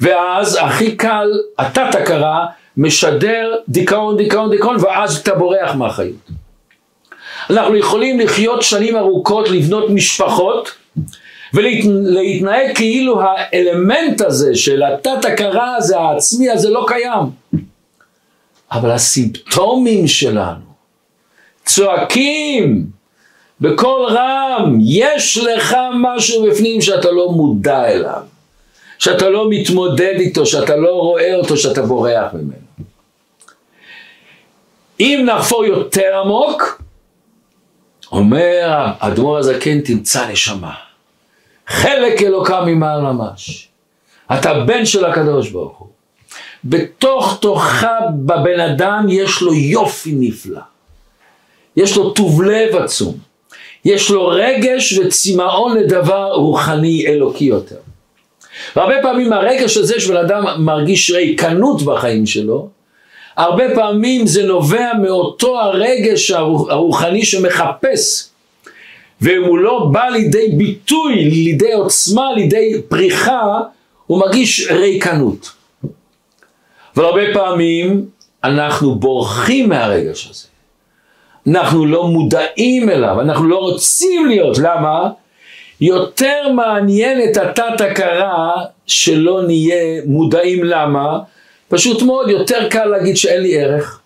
ואז 0.00 0.58
הכי 0.60 0.96
קל, 0.96 1.28
התת 1.58 1.94
הכרה 1.94 2.46
משדר 2.76 3.54
דיכאון, 3.68 4.16
דיכאון, 4.16 4.50
דיכאון, 4.50 4.76
ואז 4.80 5.16
אתה 5.16 5.34
בורח 5.34 5.74
מהחיות. 5.74 6.30
אנחנו 7.50 7.76
יכולים 7.76 8.20
לחיות 8.20 8.62
שנים 8.62 8.96
ארוכות, 8.96 9.48
לבנות 9.48 9.90
משפחות, 9.90 10.70
ולהתנהג 11.54 12.74
כאילו 12.74 13.20
האלמנט 13.22 14.20
הזה 14.20 14.54
של 14.54 14.82
התת 14.82 15.24
הכרה 15.24 15.76
הזה, 15.76 15.98
העצמי 15.98 16.50
הזה, 16.50 16.70
לא 16.70 16.86
קיים. 16.88 17.30
אבל 18.72 18.90
הסימפטומים 18.90 20.08
שלנו 20.08 20.72
צועקים 21.64 22.86
בקול 23.62 24.06
רם, 24.08 24.78
יש 24.80 25.38
לך 25.38 25.76
משהו 25.94 26.42
בפנים 26.42 26.80
שאתה 26.80 27.10
לא 27.10 27.28
מודע 27.28 27.88
אליו, 27.88 28.22
שאתה 28.98 29.28
לא 29.28 29.50
מתמודד 29.50 30.14
איתו, 30.18 30.46
שאתה 30.46 30.76
לא 30.76 30.90
רואה 30.90 31.34
אותו, 31.34 31.56
שאתה 31.56 31.82
בורח 31.82 32.32
ממנו. 32.32 32.62
אם 35.00 35.26
נחפור 35.26 35.64
יותר 35.64 36.20
עמוק, 36.24 36.82
אומר 38.12 38.60
האדמו"ר 39.00 39.38
הזקן 39.38 39.80
תמצא 39.80 40.28
נשמה, 40.28 40.74
חלק 41.66 42.22
אלוקה 42.22 42.64
ממעל 42.64 43.00
ממש, 43.00 43.68
אתה 44.34 44.64
בן 44.64 44.86
של 44.86 45.04
הקדוש 45.04 45.50
ברוך 45.50 45.78
הוא, 45.78 45.88
בתוך 46.64 47.38
תוכה 47.40 47.98
בבן 48.26 48.60
אדם 48.60 49.06
יש 49.08 49.40
לו 49.40 49.54
יופי 49.54 50.14
נפלא, 50.18 50.60
יש 51.76 51.96
לו 51.96 52.10
טוב 52.10 52.42
לב 52.42 52.76
עצום, 52.76 53.31
יש 53.84 54.10
לו 54.10 54.28
רגש 54.28 54.98
וצמאון 54.98 55.76
לדבר 55.78 56.32
רוחני 56.32 57.06
אלוקי 57.06 57.44
יותר. 57.44 57.76
והרבה 58.76 58.94
פעמים 59.02 59.32
הרגש 59.32 59.76
הזה 59.76 60.00
שבן 60.00 60.16
אדם 60.16 60.44
מרגיש 60.58 61.10
ריקנות 61.10 61.82
בחיים 61.82 62.26
שלו, 62.26 62.68
הרבה 63.36 63.64
פעמים 63.74 64.26
זה 64.26 64.42
נובע 64.46 64.92
מאותו 65.02 65.60
הרגש 65.60 66.30
הרוחני 66.30 67.24
שמחפש 67.24 68.28
ואם 69.20 69.44
הוא 69.44 69.58
לא 69.58 69.88
בא 69.92 70.08
לידי 70.08 70.48
ביטוי, 70.48 71.24
לידי 71.24 71.72
עוצמה, 71.72 72.32
לידי 72.32 72.82
פריחה, 72.88 73.60
הוא 74.06 74.20
מרגיש 74.20 74.68
ריקנות. 74.70 75.50
והרבה 76.96 77.22
פעמים 77.34 78.06
אנחנו 78.44 78.94
בורחים 78.94 79.68
מהרגש 79.68 80.28
הזה. 80.30 80.51
אנחנו 81.48 81.86
לא 81.86 82.06
מודעים 82.06 82.90
אליו, 82.90 83.20
אנחנו 83.20 83.48
לא 83.48 83.56
רוצים 83.56 84.26
להיות, 84.26 84.58
למה? 84.58 85.10
יותר 85.80 86.48
מעניין 86.52 87.30
את 87.30 87.36
התת 87.36 87.80
הכרה 87.80 88.52
שלא 88.86 89.42
נהיה 89.42 90.02
מודעים 90.06 90.64
למה, 90.64 91.18
פשוט 91.68 92.02
מאוד 92.02 92.30
יותר 92.30 92.68
קל 92.68 92.84
להגיד 92.84 93.16
שאין 93.16 93.42
לי 93.42 93.58
ערך, 93.58 94.00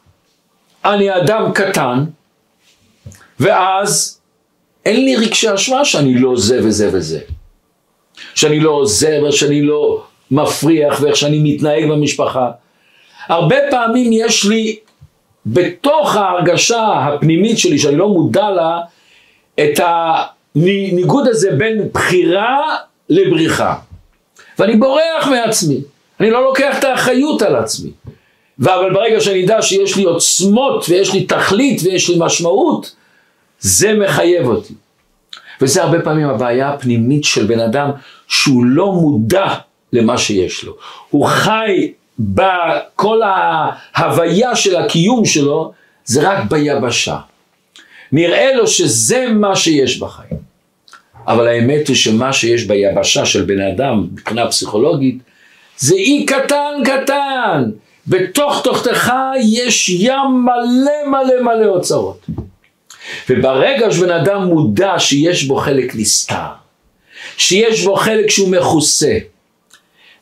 אני 0.84 1.16
אדם 1.16 1.52
קטן, 1.54 2.04
ואז 3.40 4.20
אין 4.84 5.04
לי 5.04 5.16
רגשי 5.16 5.54
אשמה 5.54 5.84
שאני 5.84 6.14
לא 6.18 6.36
זה 6.36 6.60
וזה 6.62 6.90
וזה. 6.92 7.20
שאני 8.34 8.60
לא 8.60 8.70
עוזר, 8.70 9.30
שאני 9.30 9.62
לא 9.62 10.02
מפריח, 10.30 11.00
ואיך 11.00 11.16
שאני 11.16 11.40
מתנהג 11.42 11.90
במשפחה. 11.90 12.50
הרבה 13.28 13.56
פעמים 13.70 14.10
יש 14.12 14.44
לי 14.44 14.76
בתוך 15.46 16.16
ההרגשה 16.16 16.92
הפנימית 16.92 17.58
שלי, 17.58 17.78
שאני 17.78 17.96
לא 17.96 18.08
מודע 18.08 18.50
לה, 18.50 18.80
את 19.60 19.80
הניגוד 19.84 21.28
הזה 21.28 21.50
בין 21.58 21.88
בחירה 21.94 22.76
לבריחה. 23.08 23.74
ואני 24.58 24.76
בורח 24.76 25.28
מעצמי, 25.30 25.80
אני 26.20 26.30
לא 26.30 26.44
לוקח 26.44 26.78
את 26.78 26.84
האחריות 26.84 27.42
על 27.42 27.56
עצמי. 27.56 27.90
אבל 28.60 28.94
ברגע 28.94 29.20
שאני 29.20 29.44
אדע 29.44 29.62
שיש 29.62 29.96
לי 29.96 30.04
עוצמות 30.04 30.86
ויש 30.88 31.12
לי 31.14 31.24
תכלית 31.24 31.80
ויש 31.84 32.10
לי 32.10 32.16
משמעות, 32.18 32.94
זה 33.60 33.94
מחייב 33.94 34.46
אותי. 34.46 34.74
וזה 35.60 35.82
הרבה 35.82 36.00
פעמים 36.00 36.28
הבעיה 36.28 36.68
הפנימית 36.68 37.24
של 37.24 37.46
בן 37.46 37.60
אדם 37.60 37.90
שהוא 38.28 38.64
לא 38.64 38.92
מודע 38.92 39.54
למה 39.92 40.18
שיש 40.18 40.64
לו. 40.64 40.76
הוא 41.10 41.26
חי 41.26 41.92
בכל 42.18 43.20
ההוויה 43.94 44.56
של 44.56 44.76
הקיום 44.76 45.24
שלו, 45.24 45.72
זה 46.04 46.30
רק 46.30 46.44
ביבשה. 46.50 47.16
נראה 48.12 48.54
לו 48.54 48.66
שזה 48.66 49.26
מה 49.34 49.56
שיש 49.56 49.98
בחיים. 49.98 50.46
אבל 51.26 51.48
האמת 51.48 51.88
היא 51.88 51.96
שמה 51.96 52.32
שיש 52.32 52.64
ביבשה 52.64 53.26
של 53.26 53.42
בן 53.42 53.60
אדם 53.60 54.08
מבחינה 54.12 54.48
פסיכולוגית 54.48 55.18
זה 55.78 55.94
אי 55.94 56.26
קטן 56.26 56.72
קטן. 56.84 57.70
בתוך 58.06 58.60
תוכתך 58.64 59.12
יש 59.42 59.88
ים 59.88 60.44
מלא 60.44 61.10
מלא 61.10 61.42
מלא 61.42 61.66
אוצרות. 61.66 62.26
וברגע 63.30 63.90
שבן 63.90 64.10
אדם 64.10 64.42
מודע 64.42 64.94
שיש 64.98 65.44
בו 65.44 65.56
חלק 65.56 65.96
נסתר, 65.96 66.52
שיש 67.36 67.84
בו 67.84 67.96
חלק 67.96 68.30
שהוא 68.30 68.48
מכוסה, 68.48 69.18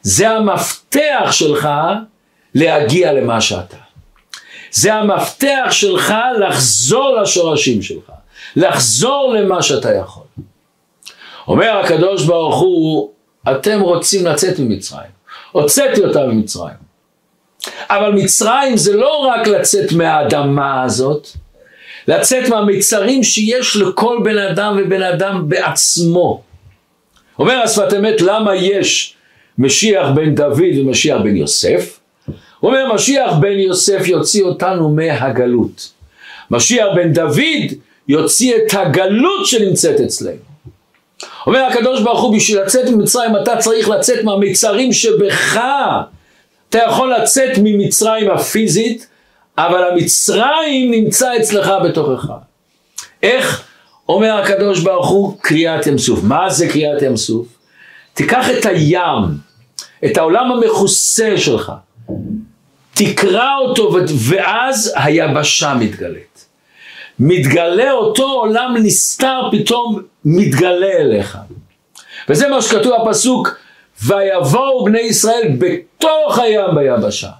זה 0.05 0.31
המפתח 0.31 1.29
שלך 1.31 1.69
להגיע 2.55 3.13
למה 3.13 3.41
שאתה. 3.41 3.77
זה 4.71 4.95
המפתח 4.95 5.67
שלך 5.71 6.15
לחזור 6.41 7.17
לשורשים 7.23 7.83
שלך, 7.83 8.13
לחזור 8.57 9.35
למה 9.39 9.63
שאתה 9.63 9.95
יכול. 9.95 10.23
אומר 11.49 11.81
הקדוש 11.85 12.25
ברוך 12.25 12.61
הוא, 12.61 13.11
אתם 13.51 13.81
רוצים 13.81 14.27
לצאת 14.27 14.59
ממצרים. 14.59 15.11
הוצאתי 15.53 16.05
אותם 16.05 16.31
ממצרים. 16.31 16.85
אבל 17.91 18.13
מצרים 18.13 18.77
זה 18.77 18.97
לא 18.97 19.17
רק 19.17 19.47
לצאת 19.47 19.93
מהאדמה 19.93 20.83
הזאת, 20.83 21.29
לצאת 22.09 22.49
מהמצרים 22.49 23.23
שיש 23.23 23.77
לכל 23.77 24.19
בן 24.25 24.39
אדם 24.39 24.81
ובן 24.81 25.03
אדם 25.03 25.49
בעצמו. 25.49 26.43
אומר 27.39 27.55
השפת 27.55 27.93
אמת, 27.99 28.21
למה 28.21 28.55
יש 28.55 29.15
משיח 29.59 30.09
בן 30.15 30.35
דוד 30.35 30.79
ומשיח 30.81 31.21
בן 31.21 31.37
יוסף? 31.37 32.01
הוא 32.61 32.71
אומר, 32.71 32.95
משיח 32.95 33.33
בן 33.41 33.59
יוסף 33.59 34.07
יוציא 34.07 34.45
אותנו 34.45 34.89
מהגלות. 34.89 35.93
משיח 36.51 36.87
בן 36.95 37.13
דוד 37.13 37.73
יוציא 38.09 38.57
את 38.57 38.75
הגלות 38.75 39.47
שנמצאת 39.47 40.01
אצלנו. 40.01 40.37
אומר 41.47 41.59
הקדוש 41.59 42.03
ברוך 42.03 42.23
הוא, 42.23 42.37
בשביל 42.37 42.61
לצאת 42.61 42.89
ממצרים 42.89 43.37
אתה 43.43 43.57
צריך 43.57 43.89
לצאת 43.89 44.25
מהמצרים 44.25 44.93
שבך. 44.93 45.61
אתה 46.69 46.79
יכול 46.79 47.15
לצאת 47.15 47.51
ממצרים 47.63 48.31
הפיזית, 48.31 49.07
אבל 49.59 49.91
המצרים 49.91 50.91
נמצא 50.91 51.37
אצלך 51.37 51.73
בתוכך. 51.85 52.29
איך? 53.23 53.65
אומר 54.09 54.33
הקדוש 54.33 54.81
ברוך 54.81 55.09
הוא, 55.09 55.37
קריאת 55.41 55.87
ים 55.87 55.99
סוף. 55.99 56.21
מה 56.23 56.51
זה 56.51 56.69
קריאת 56.69 57.03
ים 57.03 57.17
סוף? 57.17 57.47
תיקח 58.15 58.51
את 58.51 58.67
הים, 58.67 59.23
את 60.05 60.17
העולם 60.17 60.53
המכוסה 60.53 61.35
שלך, 61.37 61.73
תקרא 62.95 63.57
אותו 63.59 63.97
ואז 64.29 64.93
היבשה 64.97 65.75
מתגלית. 65.75 66.45
מתגלה 67.19 67.93
אותו 67.93 68.25
עולם 68.25 68.75
נסתר 68.83 69.41
פתאום 69.53 70.03
מתגלה 70.25 70.93
אליך. 70.93 71.39
וזה 72.29 72.49
מה 72.49 72.63
שכתוב 72.63 72.93
בפסוק, 73.07 73.59
ויבואו 74.05 74.85
בני 74.85 75.01
ישראל 75.01 75.49
בתוך 75.59 76.39
הים 76.39 76.75
ביבשה. 76.75 77.31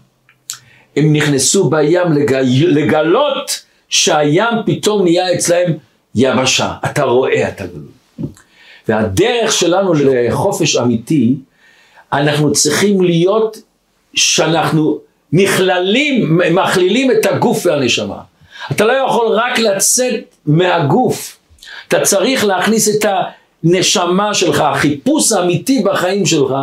הם 0.97 1.13
נכנסו 1.13 1.71
בים 1.71 2.13
לגל... 2.13 2.45
לגלות 2.67 3.63
שהים 3.89 4.55
פתאום 4.67 5.03
נהיה 5.03 5.35
אצלהם 5.35 5.73
יבשה. 6.15 6.73
אתה 6.85 7.03
רואה 7.03 7.49
את 7.49 7.61
הגלות. 7.61 7.94
והדרך 8.89 9.53
שלנו 9.53 9.95
לחופש 9.95 10.77
אמיתי, 10.77 11.35
אנחנו 12.13 12.53
צריכים 12.53 13.03
להיות 13.03 13.57
שאנחנו 14.15 14.99
נכללים, 15.33 16.41
מכלילים 16.51 17.11
את 17.11 17.27
הגוף 17.27 17.67
והנשמה. 17.67 18.19
אתה 18.73 18.85
לא 18.85 18.93
יכול 18.93 19.27
רק 19.27 19.59
לצאת 19.59 20.35
מהגוף, 20.47 21.39
אתה 21.89 22.01
צריך 22.01 22.45
להכניס 22.45 22.89
את 22.89 23.07
הנשמה 23.65 24.35
שלך, 24.35 24.61
החיפוש 24.61 25.33
האמיתי 25.33 25.83
בחיים 25.85 26.27
שלך, 26.27 26.55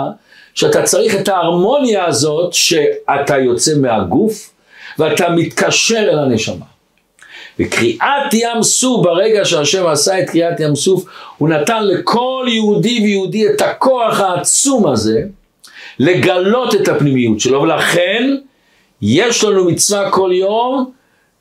שאתה 0.53 0.83
צריך 0.83 1.15
את 1.15 1.27
ההרמוניה 1.27 2.05
הזאת 2.05 2.53
שאתה 2.53 3.37
יוצא 3.37 3.71
מהגוף 3.77 4.53
ואתה 4.99 5.29
מתקשר 5.29 5.99
אל 5.99 6.19
הנשמה. 6.19 6.70
וקריאת 7.59 8.33
ים 8.33 8.63
סוף, 8.63 9.03
ברגע 9.05 9.45
שהשם 9.45 9.87
עשה 9.87 10.19
את 10.19 10.29
קריאת 10.29 10.59
ים 10.59 10.75
סוף, 10.75 11.05
הוא 11.37 11.49
נתן 11.49 11.87
לכל 11.87 12.45
יהודי 12.49 12.99
ויהודי 13.03 13.49
את 13.49 13.61
הכוח 13.61 14.19
העצום 14.19 14.87
הזה 14.87 15.21
לגלות 15.99 16.75
את 16.75 16.87
הפנימיות 16.87 17.39
שלו, 17.39 17.61
ולכן 17.61 18.35
יש 19.01 19.43
לנו 19.43 19.65
מצווה 19.65 20.11
כל 20.11 20.31
יום, 20.33 20.91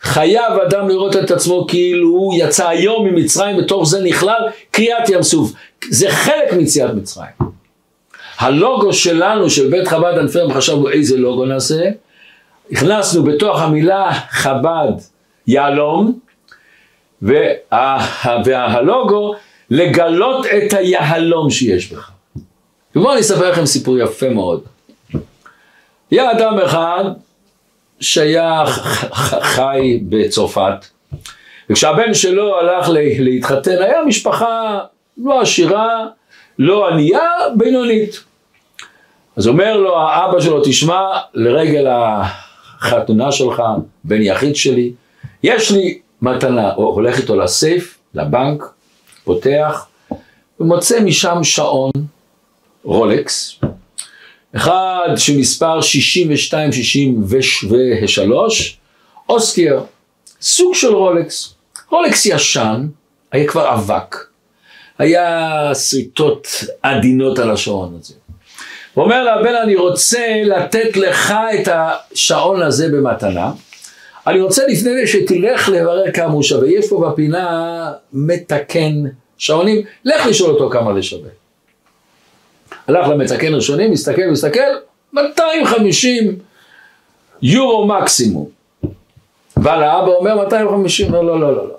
חייב 0.03 0.53
אדם 0.69 0.89
לראות 0.89 1.17
את 1.17 1.31
עצמו 1.31 1.67
כאילו 1.69 2.09
הוא 2.09 2.35
יצא 2.37 2.69
היום 2.69 3.07
ממצרים, 3.07 3.57
בתוך 3.57 3.89
זה 3.89 4.03
נכלל 4.03 4.41
קריאת 4.71 5.09
ים 5.09 5.23
סוף. 5.23 5.53
זה 5.91 6.11
חלק 6.11 6.53
מיציאת 6.53 6.95
מצרים. 6.95 7.31
הלוגו 8.39 8.93
שלנו, 8.93 9.51
של 9.51 9.71
בית 9.71 9.89
חב"ד 9.89 10.19
אנפרם, 10.19 10.53
חשבנו 10.53 10.91
איזה 10.91 11.17
לוגו 11.17 11.45
נעשה. 11.45 11.91
הכנסנו 12.73 13.23
בתוך 13.23 13.61
המילה 13.61 14.13
חב"ד 14.31 14.93
יהלום, 15.47 16.19
וה, 17.23 18.07
והלוגו 18.45 19.35
לגלות 19.71 20.47
את 20.47 20.73
היהלום 20.73 21.51
שיש 21.51 21.93
בך. 21.93 22.11
ובואו 22.97 23.13
אני 23.13 23.21
אספר 23.21 23.51
לכם 23.51 23.67
סיפור 23.67 23.99
יפה 23.99 24.29
מאוד. 24.29 24.63
היה 26.11 26.33
אדם 26.33 26.59
אחד 26.59 27.05
שהיה 28.01 28.65
חי 29.41 30.01
בצרפת, 30.09 30.87
וכשהבן 31.71 32.15
שלו 32.15 32.59
הלך 32.59 32.89
להתחתן, 33.19 33.83
היה 33.83 34.05
משפחה 34.07 34.79
לא 35.19 35.41
עשירה, 35.41 36.07
לא 36.59 36.89
ענייה, 36.89 37.29
בינונית. 37.57 38.25
אז 39.37 39.49
אומר 39.49 39.77
לו 39.77 39.99
האבא 39.99 40.41
שלו, 40.41 40.63
תשמע, 40.65 41.07
לרגל 41.35 41.87
החתונה 41.91 43.33
שלך, 43.33 43.63
בן 44.05 44.23
יחיד 44.23 44.57
שלי, 44.57 44.93
יש 45.43 45.71
לי 45.71 45.99
מתנה, 46.23 46.73
הוא 46.73 46.87
הולך 46.87 47.19
איתו 47.19 47.37
לסייף, 47.37 47.99
לבנק, 48.15 48.63
פותח, 49.25 49.87
ומוצא 50.61 51.01
משם 51.01 51.45
שעון, 51.45 51.91
רולקס, 52.85 53.61
אחד 54.57 55.09
שמספר 55.17 55.79
62-63, 55.81 55.83
אוסטייר, 59.29 59.81
סוג 60.41 60.75
של 60.75 60.95
רולקס, 60.95 61.55
רולקס 61.91 62.27
ישן, 62.27 62.87
היה 63.33 63.47
כבר 63.49 63.75
אבק, 63.75 64.17
היה 64.99 65.75
שריטות 65.75 66.49
עדינות 66.83 67.39
על 67.39 67.51
השעון 67.51 67.97
הזה. 68.01 68.15
הוא 68.95 69.05
אומר 69.05 69.25
לבן, 69.25 69.55
אני 69.55 69.77
רוצה 69.77 70.43
לתת 70.45 70.97
לך 70.97 71.35
את 71.61 71.69
השעון 71.73 72.63
הזה 72.63 72.89
במתנה. 72.89 73.53
אני 74.27 74.41
רוצה 74.41 74.67
לפני 74.67 74.91
זה 74.95 75.07
שתלך 75.07 75.69
לברר 75.69 76.13
כמה 76.13 76.33
הוא 76.33 76.43
שווה. 76.43 76.69
יש 76.69 76.89
פה 76.89 77.11
בפינה 77.11 77.93
מתקן 78.13 79.05
שעונים, 79.39 79.83
לך 80.05 80.27
לשאול 80.27 80.51
אותו 80.51 80.71
כמה 80.71 80.95
זה 80.95 81.03
שווה. 81.03 81.31
הלך 82.87 83.09
למתקן 83.09 83.55
ראשונים, 83.55 83.91
מסתכל, 83.91 84.27
מסתכל, 84.31 84.61
250 85.13 86.39
יורו 87.43 87.87
מקסימום. 87.87 88.49
אבל 89.57 89.83
האבא 89.83 90.13
אומר 90.13 90.37
250, 90.45 91.13
לא, 91.13 91.27
לא, 91.27 91.41
לא, 91.41 91.69
לא. 91.69 91.77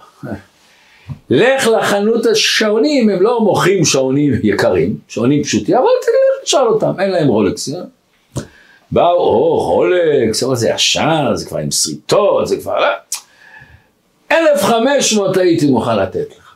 לך 1.29 1.67
לחנות 1.67 2.25
השעונים, 2.25 3.09
הם 3.09 3.21
לא 3.21 3.41
מוכרים 3.41 3.85
שעונים 3.85 4.33
יקרים, 4.43 4.97
שעונים 5.07 5.43
פשוטים, 5.43 5.75
אבל 5.75 5.85
תשאל 6.43 6.67
אותם, 6.67 6.91
אין 6.99 7.09
להם 7.09 7.27
רולקס. 7.27 7.69
באו, 8.91 9.17
או, 9.17 9.57
רולקס, 9.57 10.43
אבל 10.43 10.55
זה 10.55 10.69
ישן, 10.69 11.31
זה 11.33 11.45
כבר 11.45 11.57
עם 11.57 11.71
שריטות, 11.71 12.47
זה 12.47 12.57
כבר... 12.57 12.83
1,500 14.31 15.37
אה? 15.37 15.43
הייתי 15.43 15.67
מוכן 15.67 15.97
לתת 15.97 16.27
לך. 16.37 16.55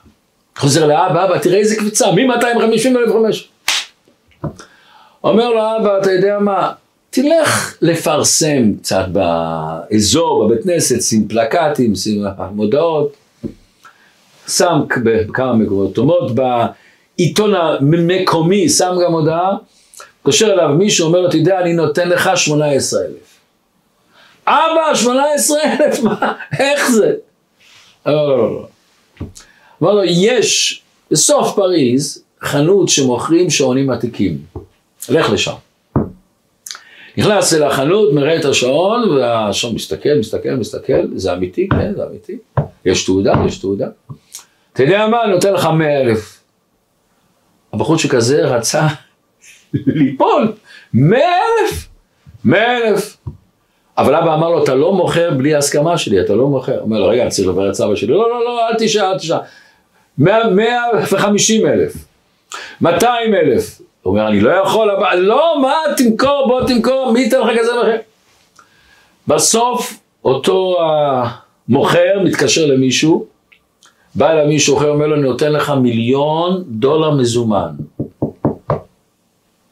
חוזר 0.57 0.87
לאבא, 0.87 1.25
אבא, 1.25 1.37
תראה 1.37 1.59
איזה 1.59 1.75
קביצה, 1.75 2.11
מ-250 2.11 2.89
ל-1,500. 2.89 4.47
אומר 5.23 5.49
לו 5.49 5.61
אבא, 5.77 5.99
אתה 6.01 6.11
יודע 6.11 6.39
מה, 6.39 6.71
תלך 7.09 7.77
לפרסם 7.81 8.73
קצת 8.81 9.05
באזור, 9.07 10.47
בבית 10.47 10.63
כנסת, 10.63 11.01
שים 11.01 11.27
פלקטים, 11.27 11.95
שים 11.95 12.25
מודעות, 12.51 13.13
שם 14.47 14.81
בכמה 15.03 15.53
מקומות, 15.53 16.31
בעיתון 16.35 17.53
המקומי, 17.55 18.69
שם 18.69 18.95
גם 19.05 19.11
הודעה, 19.11 19.55
קושר 20.25 20.53
אליו 20.53 20.69
מישהו, 20.69 21.07
אומר 21.07 21.21
לו, 21.21 21.29
יודע, 21.33 21.59
אני 21.59 21.73
נותן 21.73 22.09
לך 22.09 22.29
שמונה 22.35 22.71
עשרה 22.71 23.01
אלף. 23.01 23.39
אבא, 24.47 24.95
שמונה 24.95 25.23
עשרה 25.35 25.59
אלף, 25.63 25.99
מה, 26.03 26.33
איך 26.59 26.91
זה? 26.91 27.13
לא, 28.05 28.37
לא, 28.37 28.51
לא. 28.51 28.67
אמר 29.81 29.93
לו, 29.93 30.01
יש 30.03 30.81
בסוף 31.11 31.55
פריז 31.55 32.23
חנות 32.41 32.89
שמוכרים 32.89 33.49
שעונים 33.49 33.89
עתיקים. 33.89 34.37
לך 35.09 35.29
לשם. 35.29 35.53
נכנס 37.17 37.53
אל 37.53 37.63
החנות, 37.63 38.13
מראה 38.13 38.39
את 38.39 38.45
השעון, 38.45 39.09
והשעון 39.09 39.75
מסתכל, 39.75 40.09
מסתכל, 40.19 40.49
מסתכל, 40.49 41.07
זה 41.15 41.33
אמיתי, 41.33 41.67
כן, 41.69 41.93
זה 41.95 42.03
אמיתי. 42.03 42.37
יש 42.85 43.05
תעודה, 43.05 43.33
יש 43.47 43.57
תעודה. 43.57 43.87
אתה 44.73 44.83
יודע 44.83 45.07
מה, 45.07 45.23
אני 45.23 45.31
נותן 45.31 45.53
לך 45.53 45.65
מאה 45.65 46.01
אלף. 46.01 46.41
הבחור 47.73 47.97
שכזה 47.97 48.45
רצה 48.45 48.87
ליפול, 49.87 50.53
מאה 50.93 51.19
אלף, 51.19 51.87
מאה 52.45 52.77
אלף. 52.77 53.17
אבל 53.97 54.15
אבא 54.15 54.33
אמר 54.33 54.49
לו, 54.49 54.63
אתה 54.63 54.75
לא 54.75 54.93
מוכר 54.93 55.31
בלי 55.37 55.55
הסכמה 55.55 55.97
שלי, 55.97 56.21
אתה 56.21 56.35
לא 56.35 56.47
מוכר. 56.47 56.79
אומר 56.81 56.99
לו, 56.99 57.07
רגע, 57.07 57.21
אני 57.21 57.31
צריך 57.31 57.47
לברר 57.47 57.69
את 57.69 57.73
סבא 57.73 57.95
שלי. 57.95 58.07
לא, 58.07 58.29
לא, 58.29 58.45
לא, 58.45 58.67
אל 58.67 58.73
תשאל, 58.79 59.03
אל 59.05 59.17
תשאל. 59.17 59.37
מאה 60.17 60.83
וחמישים 61.11 61.67
אלף, 61.67 61.93
מאתיים 62.81 63.35
אלף. 63.35 63.81
הוא 64.01 64.11
אומר, 64.11 64.27
אני 64.27 64.39
לא 64.39 64.49
יכול, 64.49 64.91
אבל 64.91 65.19
לא, 65.19 65.61
מה, 65.61 65.73
תמכור, 65.97 66.45
בוא 66.47 66.67
תמכור, 66.67 67.11
מי 67.11 67.19
ייתן 67.19 67.39
לך 67.39 67.59
כזה 67.59 67.71
מחיר? 67.81 67.97
בסוף, 69.27 69.99
אותו 70.25 70.77
המוכר 70.79 72.19
מתקשר 72.23 72.65
למישהו, 72.65 73.25
בא 74.15 74.31
אליו 74.31 74.47
מישהו 74.47 74.77
אחר, 74.77 74.89
אומר 74.89 75.07
לו, 75.07 75.15
אני 75.15 75.23
נותן 75.23 75.51
לך 75.51 75.69
מיליון 75.69 76.63
דולר 76.67 77.11
מזומן. 77.11 77.69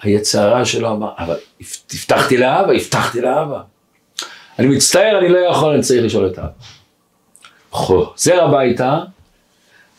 היצרה 0.03 0.65
שלו 0.65 0.91
אמר, 0.91 1.09
אבל 1.17 1.35
הבטחתי 1.91 2.37
לאבא, 2.37 2.71
הבטחתי 2.71 3.21
לאבא. 3.21 3.61
אני 4.59 4.67
מצטער, 4.67 5.19
אני 5.19 5.29
לא 5.29 5.37
יכול, 5.37 5.73
אני 5.73 5.81
צריך 5.81 6.05
לשאול 6.05 6.27
את 6.27 6.39
אבא. 6.39 6.47
חוזר 7.71 8.43
הביתה, 8.43 8.99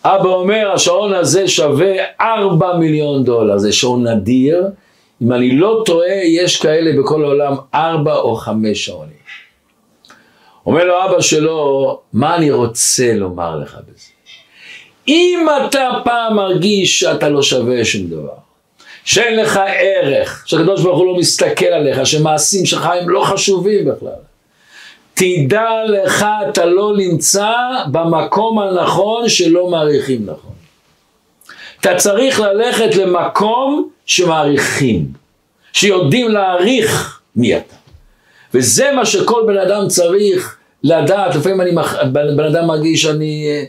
אבא 0.04 0.28
אומר, 0.28 0.72
השעון 0.74 1.14
הזה 1.14 1.48
שווה 1.48 1.92
4 2.20 2.76
מיליון 2.76 3.24
דולר, 3.24 3.58
זה 3.58 3.72
שעון 3.72 4.06
נדיר. 4.06 4.66
אם 5.22 5.32
אני 5.32 5.56
לא 5.56 5.82
טועה, 5.86 6.24
יש 6.24 6.62
כאלה 6.62 7.02
בכל 7.02 7.24
העולם 7.24 7.54
4 7.74 8.14
או 8.14 8.36
5 8.36 8.84
שעונים. 8.84 9.24
אומר 10.66 10.84
לו 10.84 11.04
אבא 11.04 11.20
שלו, 11.20 12.00
מה 12.12 12.36
אני 12.36 12.50
רוצה 12.50 13.14
לומר 13.14 13.56
לך 13.56 13.78
בזה? 13.88 14.08
אם 15.08 15.46
אתה 15.66 15.90
פעם 16.04 16.36
מרגיש 16.36 17.00
שאתה 17.00 17.28
לא 17.28 17.42
שווה 17.42 17.84
שום 17.84 18.06
דבר, 18.06 18.43
שאין 19.04 19.40
לך 19.40 19.60
ערך, 19.78 20.42
שהקדוש 20.46 20.82
ברוך 20.82 20.98
הוא 20.98 21.06
לא 21.06 21.18
מסתכל 21.18 21.66
עליך, 21.66 22.06
שמעשים 22.06 22.66
שלך 22.66 22.86
הם 23.00 23.08
לא 23.08 23.24
חשובים 23.24 23.84
בכלל, 23.84 24.10
תדע 25.14 25.68
לך, 25.88 26.26
אתה 26.48 26.64
לא 26.64 26.92
נמצא 26.96 27.52
במקום 27.92 28.58
הנכון 28.58 29.28
שלא 29.28 29.70
מעריכים 29.70 30.26
נכון. 30.26 30.50
אתה 31.80 31.94
צריך 31.94 32.40
ללכת 32.40 32.96
למקום 32.96 33.88
שמעריכים, 34.06 35.06
שיודעים 35.72 36.30
להעריך 36.30 37.20
מי 37.36 37.56
אתה. 37.56 37.74
וזה 38.54 38.92
מה 38.96 39.06
שכל 39.06 39.42
בן 39.46 39.58
אדם 39.58 39.88
צריך 39.88 40.56
לדעת, 40.82 41.34
לפעמים 41.34 41.60
אני, 41.60 41.70
בן, 42.12 42.44
אדם 42.44 42.66
מרגיש 42.66 43.02
שאני 43.02 43.64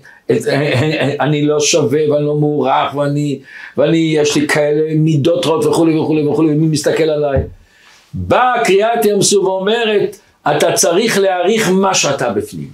אני 1.19 1.45
לא 1.45 1.59
שווה 1.59 2.11
ואני 2.11 2.25
לא 2.25 2.35
מוערך 2.35 2.95
ואני, 2.95 3.39
ואני 3.77 3.97
יש 3.97 4.35
לי 4.35 4.47
כאלה 4.47 4.95
מידות 4.95 5.45
רעות 5.45 5.65
וכולי 5.65 5.99
וכולי 5.99 6.27
וכולי 6.27 6.49
ומי 6.51 6.67
מסתכל 6.67 7.03
עליי. 7.03 7.39
באה 8.13 8.63
קריאת 8.65 9.05
ים 9.05 9.21
סוף 9.21 9.45
ואומרת 9.45 10.17
אתה 10.47 10.71
צריך 10.73 11.17
להעריך 11.17 11.69
מה 11.69 11.93
שאתה 11.93 12.29
בפנים. 12.29 12.69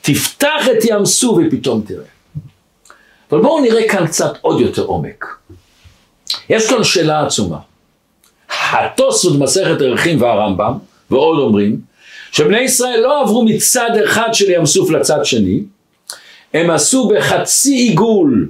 תפתח 0.00 0.68
את 0.72 0.84
ים 0.84 1.04
סוף 1.04 1.38
ופתאום 1.46 1.82
תראה. 1.86 2.04
אבל 3.30 3.40
בואו 3.40 3.60
נראה 3.60 3.88
כאן 3.88 4.06
קצת 4.06 4.32
עוד 4.40 4.60
יותר 4.60 4.82
עומק. 4.82 5.24
יש 6.48 6.70
כאן 6.70 6.84
שאלה 6.84 7.26
עצומה. 7.26 7.58
התוספות 8.72 9.38
מסכת 9.38 9.80
ערכים 9.80 10.22
והרמב"ם 10.22 10.72
ועוד 11.10 11.38
אומרים 11.38 11.80
שבני 12.32 12.60
ישראל 12.60 13.00
לא 13.00 13.20
עברו 13.20 13.44
מצד 13.44 13.90
אחד 14.04 14.28
של 14.32 14.50
ים 14.50 14.66
סוף 14.66 14.90
לצד 14.90 15.24
שני, 15.24 15.62
הם 16.54 16.70
עשו 16.70 17.08
בחצי 17.08 17.74
עיגול. 17.74 18.48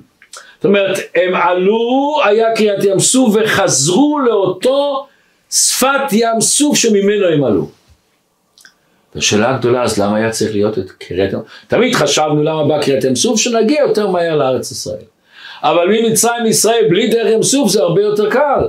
זאת 0.56 0.64
אומרת, 0.64 0.98
הם 1.14 1.34
עלו, 1.34 2.20
היה 2.24 2.56
קריאת 2.56 2.84
ים 2.84 3.00
סוף 3.00 3.34
וחזרו 3.34 4.18
לאותו 4.18 5.06
שפת 5.50 6.12
ים 6.12 6.40
סוף 6.40 6.76
שממנו 6.76 7.26
הם 7.26 7.44
עלו. 7.44 7.68
השאלה 9.16 9.54
הגדולה, 9.54 9.82
אז 9.82 9.98
למה 9.98 10.16
היה 10.16 10.30
צריך 10.30 10.52
להיות 10.52 10.78
את 10.78 10.90
קריאת 10.90 11.32
ים? 11.32 11.38
תמיד 11.68 11.94
חשבנו 11.94 12.42
למה 12.42 12.64
בא 12.64 12.82
קריאת 12.82 13.04
ים 13.04 13.16
סוף, 13.16 13.40
שנגיע 13.40 13.80
יותר 13.80 14.10
מהר 14.10 14.36
לארץ 14.36 14.70
ישראל. 14.70 15.04
אבל 15.62 15.88
ממצרים 15.88 16.44
לישראל 16.44 16.86
בלי 16.90 17.08
דרך 17.08 17.32
ים 17.32 17.42
סוף 17.42 17.70
זה 17.70 17.82
הרבה 17.82 18.02
יותר 18.02 18.30
קל. 18.30 18.68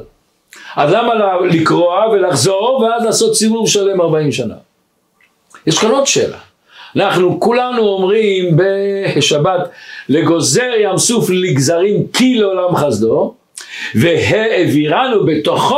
אז 0.75 0.91
למה 0.91 1.13
לקרוע 1.51 2.09
ולחזור 2.09 2.81
ואז 2.81 3.03
לעשות 3.03 3.35
סיבוב 3.35 3.69
שלם 3.69 4.01
40 4.01 4.31
שנה? 4.31 4.55
יש 5.67 5.79
כאן 5.79 5.91
עוד 5.91 6.07
שאלה. 6.07 6.37
אנחנו 6.95 7.39
כולנו 7.39 7.87
אומרים 7.87 8.57
בשבת 8.57 9.69
לגוזר 10.09 10.71
ים 10.79 10.97
סוף 10.97 11.29
לגזרים 11.29 12.07
כי 12.13 12.35
לעולם 12.35 12.75
חסדו 12.75 13.33
והעבירנו 13.95 15.25
בתוכו 15.25 15.75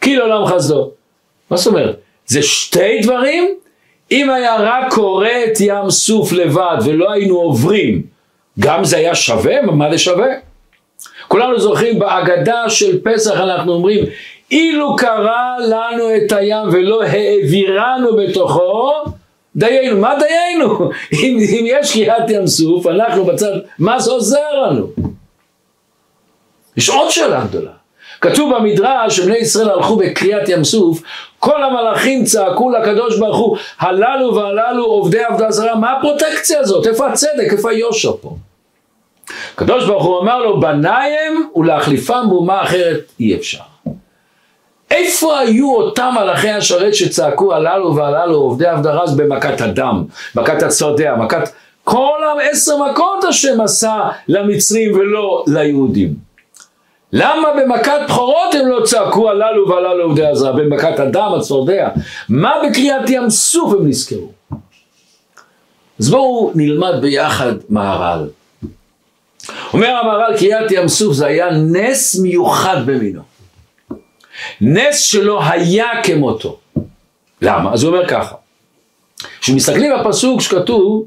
כי 0.00 0.16
לעולם 0.16 0.46
חסדו. 0.46 0.90
מה 1.50 1.56
זאת 1.56 1.66
אומרת? 1.66 1.96
זה 2.26 2.42
שתי 2.42 3.00
דברים 3.02 3.54
אם 4.10 4.30
היה 4.30 4.56
רק 4.58 4.92
קורא 4.94 5.28
את 5.28 5.60
ים 5.60 5.90
סוף 5.90 6.32
לבד 6.32 6.76
ולא 6.84 7.12
היינו 7.12 7.36
עוברים, 7.36 8.02
גם 8.60 8.84
זה 8.84 8.96
היה 8.96 9.14
שווה? 9.14 9.62
מה 9.62 9.90
זה 9.90 9.98
שווה? 9.98 10.28
כולנו 11.28 11.60
זוכרים 11.60 11.98
בהגדה 11.98 12.70
של 12.70 13.00
פסח 13.02 13.40
אנחנו 13.40 13.72
אומרים 13.72 14.04
אילו 14.50 14.96
קרא 14.96 15.56
לנו 15.68 16.16
את 16.16 16.32
הים 16.32 16.68
ולא 16.72 17.02
העבירנו 17.02 18.16
בתוכו 18.16 18.92
דיינו, 19.56 20.00
מה 20.00 20.14
דיינו? 20.18 20.90
אם, 21.22 21.38
אם 21.38 21.64
יש 21.66 21.92
קריאת 21.92 22.30
ים 22.30 22.46
סוף, 22.46 22.86
אנחנו 22.86 23.24
בצד, 23.24 23.52
מה 23.78 24.00
זה 24.00 24.10
עוזר 24.10 24.60
לנו? 24.62 24.86
יש 26.76 26.88
עוד 26.88 27.10
שאלה 27.10 27.44
גדולה. 27.44 27.70
כתוב 28.20 28.54
במדרש 28.54 29.16
שבני 29.16 29.36
ישראל 29.36 29.70
הלכו 29.70 29.96
בקריאת 29.96 30.48
ים 30.48 30.64
סוף, 30.64 31.02
כל 31.38 31.62
המלאכים 31.62 32.24
צעקו 32.24 32.70
לקדוש 32.70 33.18
ברוך 33.18 33.38
הוא, 33.38 33.56
הללו 33.78 34.34
והללו 34.34 34.84
עובדי 34.84 35.24
עבודה 35.24 35.50
זרה, 35.50 35.74
מה 35.74 35.92
הפרוטקציה 35.92 36.60
הזאת? 36.60 36.86
איפה 36.86 37.08
הצדק? 37.08 37.52
איפה 37.52 37.70
היושר 37.70 38.16
פה? 38.20 38.36
הקדוש 39.54 39.84
ברוך 39.84 40.04
הוא 40.04 40.20
אמר 40.20 40.38
לו, 40.38 40.60
בניים 40.60 41.50
ולהחליפם 41.56 42.24
באומה 42.28 42.62
אחרת 42.62 43.12
אי 43.20 43.34
אפשר. 43.34 43.71
איפה 44.92 45.38
היו 45.38 45.74
אותם 45.74 46.14
מלאכי 46.20 46.50
השרת 46.50 46.94
שצעקו 46.94 47.54
הללו 47.54 47.96
והללו 47.96 48.34
עובדי 48.36 48.66
עבדרז 48.66 49.16
במכת 49.16 49.60
הדם, 49.60 50.04
מכת 50.34 50.62
הצפרדע, 50.62 51.14
מכת 51.14 51.50
כל 51.84 52.18
העשר 52.40 52.72
מכות 52.76 53.24
השם 53.24 53.60
עשה 53.60 54.00
למצרים 54.28 54.94
ולא 54.94 55.44
ליהודים. 55.46 56.14
למה 57.12 57.48
במכת 57.60 58.00
בכורות 58.08 58.54
הם 58.54 58.66
לא 58.66 58.84
צעקו 58.84 59.30
הללו 59.30 59.68
והללו 59.68 60.04
עובדי 60.04 60.26
עזרא, 60.26 60.52
במכת 60.52 60.98
הדם, 61.00 61.32
הצפרדע? 61.36 61.88
מה 62.28 62.52
בקריאת 62.64 63.10
ים 63.10 63.30
סוף 63.30 63.72
הם 63.72 63.88
נזכרו? 63.88 64.30
אז 66.00 66.10
בואו 66.10 66.52
נלמד 66.54 66.94
ביחד 67.00 67.52
מהר"ל. 67.68 68.28
אומר 69.72 69.88
המהר"ל, 69.88 70.36
קריאת 70.38 70.70
ים 70.70 70.88
סוף 70.88 71.12
זה 71.12 71.26
היה 71.26 71.50
נס 71.50 72.18
מיוחד 72.20 72.76
במינו. 72.86 73.31
נס 74.60 75.00
שלא 75.00 75.44
היה 75.44 75.88
כמותו. 76.02 76.58
למה? 77.42 77.72
אז 77.72 77.82
הוא 77.82 77.94
אומר 77.94 78.08
ככה. 78.08 78.34
כשמסתכלים 79.40 79.92
בפסוק 80.00 80.40
שכתוב 80.40 81.06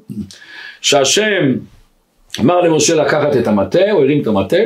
שהשם 0.81 1.55
אמר 2.39 2.61
למשה 2.61 2.95
לקחת 2.95 3.35
את 3.39 3.47
המטה, 3.47 3.91
הוא 3.91 4.03
הרים 4.03 4.21
את 4.21 4.27
המטה, 4.27 4.57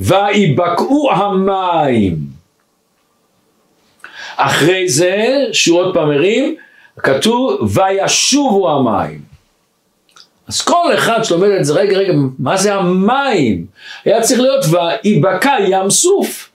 ויבקעו 0.00 1.10
המים. 1.12 2.16
אחרי 4.36 4.88
זה, 4.88 5.26
שהוא 5.52 5.78
עוד 5.78 5.94
פעם 5.94 6.10
הרים, 6.10 6.56
כתוב 6.98 7.76
וישובו 7.76 8.70
המים. 8.70 9.20
אז 10.48 10.60
כל 10.60 10.94
אחד 10.94 11.24
שלומד 11.24 11.48
את 11.48 11.64
זה, 11.64 11.74
רגע, 11.74 11.98
רגע, 11.98 12.12
מה 12.38 12.56
זה 12.56 12.74
המים? 12.74 13.66
היה 14.04 14.22
צריך 14.22 14.40
להיות 14.40 14.64
ויבקע 15.04 15.56
ים 15.68 15.90
סוף. 15.90 16.49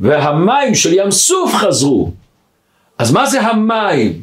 והמים 0.00 0.74
של 0.74 0.92
ים 0.92 1.10
סוף 1.10 1.54
חזרו. 1.54 2.10
אז 2.98 3.12
מה 3.12 3.26
זה 3.26 3.40
המים? 3.40 4.22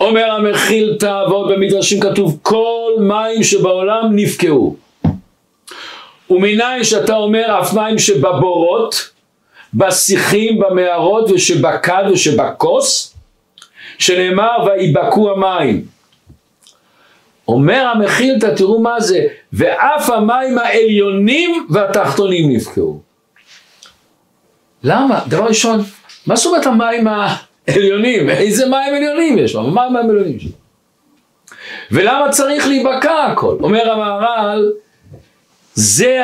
אומר 0.00 0.30
המחילתא 0.30 1.24
ועוד 1.28 1.52
במדרשים 1.52 2.00
כתוב 2.00 2.38
כל 2.42 2.92
מים 3.00 3.42
שבעולם 3.42 4.10
נפקעו. 4.12 4.76
ומניין 6.30 6.84
שאתה 6.84 7.16
אומר 7.16 7.60
אף 7.60 7.74
מים 7.74 7.98
שבבורות, 7.98 9.10
בשיחים, 9.74 10.58
במערות 10.58 11.30
ושבכד 11.30 12.04
ושבכוס, 12.12 13.16
שנאמר 13.98 14.66
ויבקעו 14.66 15.30
המים. 15.30 15.84
אומר 17.48 17.92
המחילתא, 17.94 18.54
תראו 18.56 18.80
מה 18.80 19.00
זה, 19.00 19.26
ואף 19.52 20.10
המים 20.10 20.58
העליונים 20.58 21.66
והתחתונים 21.70 22.52
נפקעו. 22.52 22.99
למה? 24.82 25.20
דבר 25.28 25.44
ראשון, 25.44 25.80
מה 26.26 26.36
זאת 26.36 26.46
אומרת 26.46 26.66
המים 26.66 27.06
העליונים? 27.68 28.30
איזה 28.30 28.66
מים 28.68 28.94
עליונים 28.94 29.38
יש 29.38 29.54
לו? 29.54 29.62
מה 29.62 29.84
המים 29.84 30.10
העליונים 30.10 30.40
שלו? 30.40 30.50
ולמה 31.90 32.30
צריך 32.30 32.66
להיבקע 32.66 33.24
הכל? 33.24 33.56
אומר 33.60 33.90
המהר"ל, 33.90 34.72
זה 35.74 36.22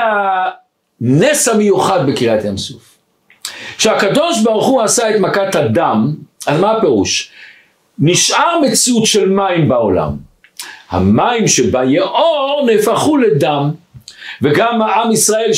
הנס 1.01 1.49
המיוחד 1.49 2.07
בקריאת 2.07 2.45
ים 2.45 2.57
סוף. 2.57 2.97
כשהקדוש 3.79 4.43
ברוך 4.43 4.67
הוא 4.67 4.83
עשה 4.83 5.11
את 5.11 5.21
מכת 5.21 5.55
הדם, 5.55 6.15
אז 6.47 6.61
מה 6.61 6.73
הפירוש? 6.73 7.31
נשאר 7.99 8.61
מציאות 8.63 9.07
של 9.07 9.29
מים 9.29 9.69
בעולם. 9.69 10.11
המים 10.91 11.49
שביאור 11.49 12.67
נהפכו 12.67 13.17
לדם, 13.17 13.71
וגם 14.43 14.83
עם 14.83 15.13
ישראל 15.13 15.53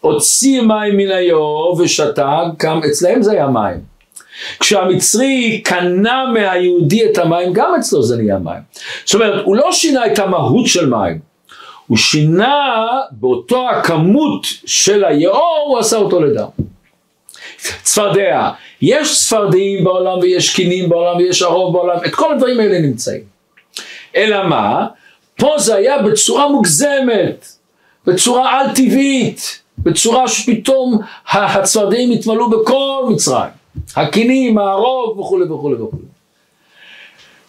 שהוציא 0.00 0.60
מים 0.60 0.96
מן 0.96 1.10
היאור 1.10 1.80
ושתה, 1.80 2.42
גם 2.58 2.80
אצלהם 2.90 3.22
זה 3.22 3.32
היה 3.32 3.46
מים. 3.46 3.90
כשהמצרי 4.60 5.60
קנה 5.64 6.24
מהיהודי 6.32 7.10
את 7.10 7.18
המים, 7.18 7.52
גם 7.52 7.74
אצלו 7.78 8.02
זה 8.02 8.16
נהיה 8.16 8.38
מים. 8.38 8.60
זאת 9.04 9.14
אומרת, 9.14 9.44
הוא 9.44 9.56
לא 9.56 9.72
שינה 9.72 10.06
את 10.06 10.18
המהות 10.18 10.66
של 10.66 10.88
מים, 10.88 11.18
הוא 11.86 11.96
שינה 11.96 12.86
באותו 13.10 13.68
הכמות 13.70 14.46
של 14.66 15.04
היאור, 15.04 15.64
הוא 15.68 15.78
עשה 15.78 15.96
אותו 15.96 16.20
לדם. 16.20 16.48
צפרדע, 17.82 18.50
יש 18.82 19.18
צפרדעים 19.18 19.84
בעולם 19.84 20.18
ויש 20.18 20.54
קינים 20.54 20.88
בעולם 20.88 21.16
ויש 21.16 21.42
הרוב 21.42 21.72
בעולם, 21.72 21.96
את 22.06 22.14
כל 22.14 22.32
הדברים 22.32 22.60
האלה 22.60 22.78
נמצאים. 22.78 23.22
אלא 24.16 24.48
מה? 24.48 24.86
פה 25.36 25.54
זה 25.58 25.74
היה 25.74 26.02
בצורה 26.02 26.48
מוגזמת, 26.48 27.46
בצורה 28.06 28.60
על 28.60 28.66
טבעית, 28.74 29.59
בצורה 29.82 30.28
שפתאום 30.28 30.98
הצפרדעים 31.30 32.10
התמלאו 32.10 32.50
בכל 32.50 33.06
מצרים. 33.10 33.50
הקינים, 33.96 34.58
הרוב 34.58 35.18
וכולי 35.18 35.44
וכולי 35.44 35.74
וכולי. 35.74 36.02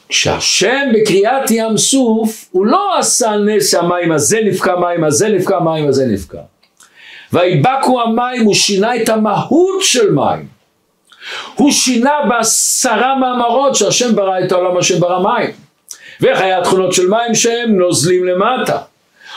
כשהשם 0.09 0.91
בקריאת 0.93 1.51
ים 1.51 1.77
סוף, 1.77 2.49
הוא 2.51 2.65
לא 2.65 2.99
עשה 2.99 3.31
נס 3.31 3.73
המים 3.73 4.11
הזה 4.11 4.39
נפקע, 4.45 4.75
מים 4.75 5.03
הזה 5.03 5.29
נפקע, 5.29 5.59
מים 5.59 5.87
הזה 5.87 6.05
נפקע. 6.05 6.37
ויבקו 7.33 8.01
המים, 8.01 8.45
הוא 8.45 8.53
שינה 8.53 8.95
את 8.95 9.09
המהות 9.09 9.81
של 9.81 10.11
מים. 10.11 10.47
הוא 11.55 11.71
שינה 11.71 12.13
בעשרה 12.29 13.15
מאמרות 13.15 13.75
שהשם 13.75 14.15
ברא 14.15 14.39
את 14.45 14.51
העולם, 14.51 14.77
השם 14.77 14.99
ברא 14.99 15.23
מים. 15.23 15.51
ואיך 16.21 16.41
היה 16.41 16.59
התכונות 16.59 16.93
של 16.93 17.09
מים 17.09 17.35
שהם 17.35 17.77
נוזלים 17.77 18.25
למטה. 18.25 18.77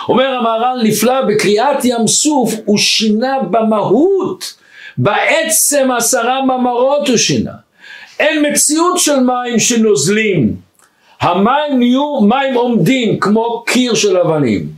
אומר 0.09 0.27
המהר"ל 0.27 0.81
נפלא 0.83 1.21
בקריאת 1.21 1.85
ים 1.85 2.07
סוף 2.07 2.55
הוא 2.64 2.79
שינה 2.79 3.38
במהות 3.51 4.55
בעצם 4.99 5.88
עשרה 5.97 6.45
מאמרות 6.45 7.09
הוא 7.09 7.17
שינה. 7.17 7.53
אין 8.21 8.47
מציאות 8.47 8.99
של 8.99 9.21
מים 9.21 9.59
שנוזלים. 9.59 10.57
המים 11.21 11.79
נהיו 11.79 12.21
מים 12.21 12.55
עומדים 12.55 13.21
כמו 13.21 13.64
קיר 13.67 13.95
של 13.95 14.17
אבנים. 14.17 14.69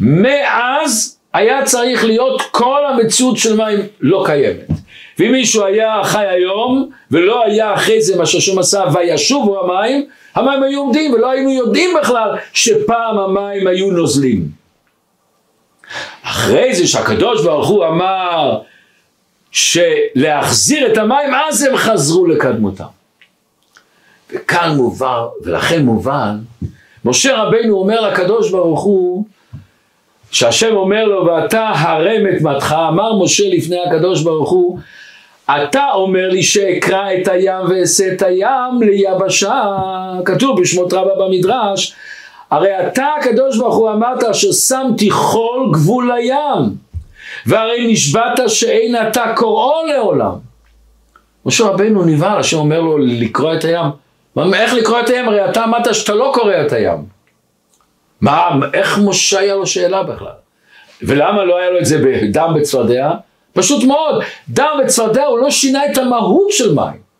מאז 0.00 1.18
היה 1.32 1.64
צריך 1.64 2.04
להיות 2.04 2.42
כל 2.50 2.80
המציאות 2.88 3.36
של 3.36 3.56
מים 3.56 3.78
לא 4.00 4.22
קיימת. 4.26 4.66
ואם 5.18 5.32
מישהו 5.32 5.64
היה 5.64 6.00
חי 6.04 6.26
היום 6.26 6.90
ולא 7.10 7.44
היה 7.44 7.74
אחרי 7.74 8.02
זה 8.02 8.16
מה 8.16 8.26
שהשם 8.26 8.58
עשה 8.58 8.84
וישובו 8.94 9.60
המים, 9.60 10.06
המים 10.34 10.62
היו 10.62 10.80
עומדים 10.80 11.12
ולא 11.12 11.30
היינו 11.30 11.50
יודעים 11.50 11.90
בכלל 12.00 12.36
שפעם 12.52 13.18
המים 13.18 13.66
היו 13.66 13.90
נוזלים. 13.90 14.48
אחרי 16.22 16.74
זה 16.74 16.86
שהקדוש 16.86 17.44
ברוך 17.44 17.68
הוא 17.68 17.86
אמר 17.86 18.60
שלהחזיר 19.50 20.92
את 20.92 20.98
המים, 20.98 21.34
אז 21.34 21.62
הם 21.62 21.76
חזרו 21.76 22.26
לקדמותם. 22.26 22.84
וכאן 24.30 24.76
מובן, 24.76 25.22
ולכן 25.42 25.82
מובן, 25.82 26.38
משה 27.04 27.42
רבנו 27.42 27.78
אומר 27.78 28.00
לקדוש 28.00 28.50
ברוך 28.50 28.82
הוא, 28.82 29.24
שהשם 30.30 30.76
אומר 30.76 31.04
לו, 31.04 31.26
ואתה 31.26 31.68
הרם 31.68 32.22
את 32.36 32.42
מתך, 32.42 32.74
אמר 32.88 33.24
משה 33.24 33.44
לפני 33.48 33.76
הקדוש 33.86 34.22
ברוך 34.22 34.50
הוא, 34.50 34.78
אתה 35.56 35.84
אומר 35.94 36.28
לי 36.28 36.42
שאקרא 36.42 37.12
את 37.12 37.28
הים 37.28 37.66
ואעשה 37.68 38.12
את 38.12 38.22
הים 38.22 38.80
ליבשה, 38.80 39.62
כתוב 40.24 40.60
בשמות 40.60 40.92
רבה 40.92 41.10
במדרש, 41.18 41.94
הרי 42.50 42.86
אתה 42.86 43.06
הקדוש 43.20 43.58
ברוך 43.58 43.76
הוא 43.76 43.90
אמרת 43.90 44.24
אשר 44.24 44.52
שמתי 44.52 45.10
כל 45.10 45.68
גבול 45.72 46.12
לים 46.12 46.74
והרי 47.46 47.92
נשבעת 47.92 48.40
שאין 48.46 48.96
אתה 49.08 49.32
קוראו 49.36 49.86
לעולם. 49.86 50.32
משה 51.46 51.64
רבנו 51.64 52.04
נבהל, 52.04 52.38
השם 52.38 52.56
אומר 52.56 52.80
לו 52.80 52.98
לקרוא 52.98 53.54
את 53.54 53.64
הים. 53.64 53.86
איך 54.54 54.74
לקרוא 54.74 55.00
את 55.00 55.08
הים? 55.08 55.28
הרי 55.28 55.50
אתה 55.50 55.64
אמרת 55.64 55.94
שאתה 55.94 56.14
לא 56.14 56.30
קורא 56.34 56.54
את 56.66 56.72
הים. 56.72 56.98
מה, 58.20 58.48
איך 58.74 58.98
משה 59.04 59.38
היה 59.38 59.54
לו 59.54 59.66
שאלה 59.66 60.02
בכלל? 60.02 60.32
ולמה 61.02 61.44
לא 61.44 61.58
היה 61.58 61.70
לו 61.70 61.78
את 61.78 61.84
זה 61.84 61.98
בדם 61.98 62.52
בצפרדע? 62.56 63.10
פשוט 63.52 63.84
מאוד, 63.84 64.22
דם 64.48 64.80
בצפרדע 64.84 65.24
הוא 65.24 65.38
לא 65.38 65.50
שינה 65.50 65.86
את 65.92 65.98
המהות 65.98 66.50
של 66.50 66.74
מים. 66.74 67.10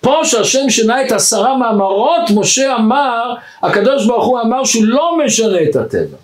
פה 0.00 0.20
שהשם 0.24 0.70
שינה 0.70 1.06
את 1.06 1.12
עשרה 1.12 1.56
מאמרות, 1.56 2.22
משה 2.34 2.76
אמר, 2.76 3.34
הקדוש 3.62 4.06
ברוך 4.06 4.26
הוא 4.26 4.40
אמר 4.40 4.64
שהוא 4.64 4.84
לא 4.84 5.18
משנה 5.24 5.62
את 5.62 5.76
הטבע. 5.76 6.16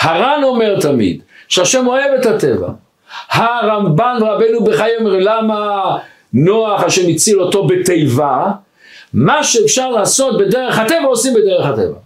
הר"ן 0.00 0.40
אומר 0.44 0.80
תמיד, 0.80 1.22
שהשם 1.48 1.86
אוהב 1.86 2.12
את 2.20 2.26
הטבע. 2.26 2.68
הרמב"ן 3.30 4.18
ורבנו 4.22 4.64
בחיי 4.64 4.96
אומר, 5.00 5.18
למה 5.18 5.96
נוח 6.32 6.82
השם 6.82 7.08
הציל 7.08 7.40
אותו 7.40 7.66
בתיבה? 7.66 8.46
מה 9.12 9.44
שאפשר 9.44 9.90
לעשות 9.90 10.38
בדרך 10.38 10.78
הטבע 10.78 11.06
עושים 11.06 11.34
בדרך 11.34 11.66
הטבע. 11.66 11.98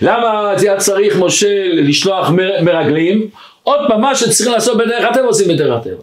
למה 0.00 0.50
היה 0.50 0.76
צריך 0.76 1.16
משה 1.18 1.68
לשלוח 1.68 2.30
מרגלים? 2.62 3.28
עוד 3.66 3.80
פעם, 3.88 4.00
מה 4.00 4.14
שצריך 4.14 4.50
לעשות 4.50 4.78
בדרך 4.78 5.04
הטבע 5.10 5.26
עושים 5.26 5.48
בדרך 5.48 5.80
הטבע. 5.80 6.02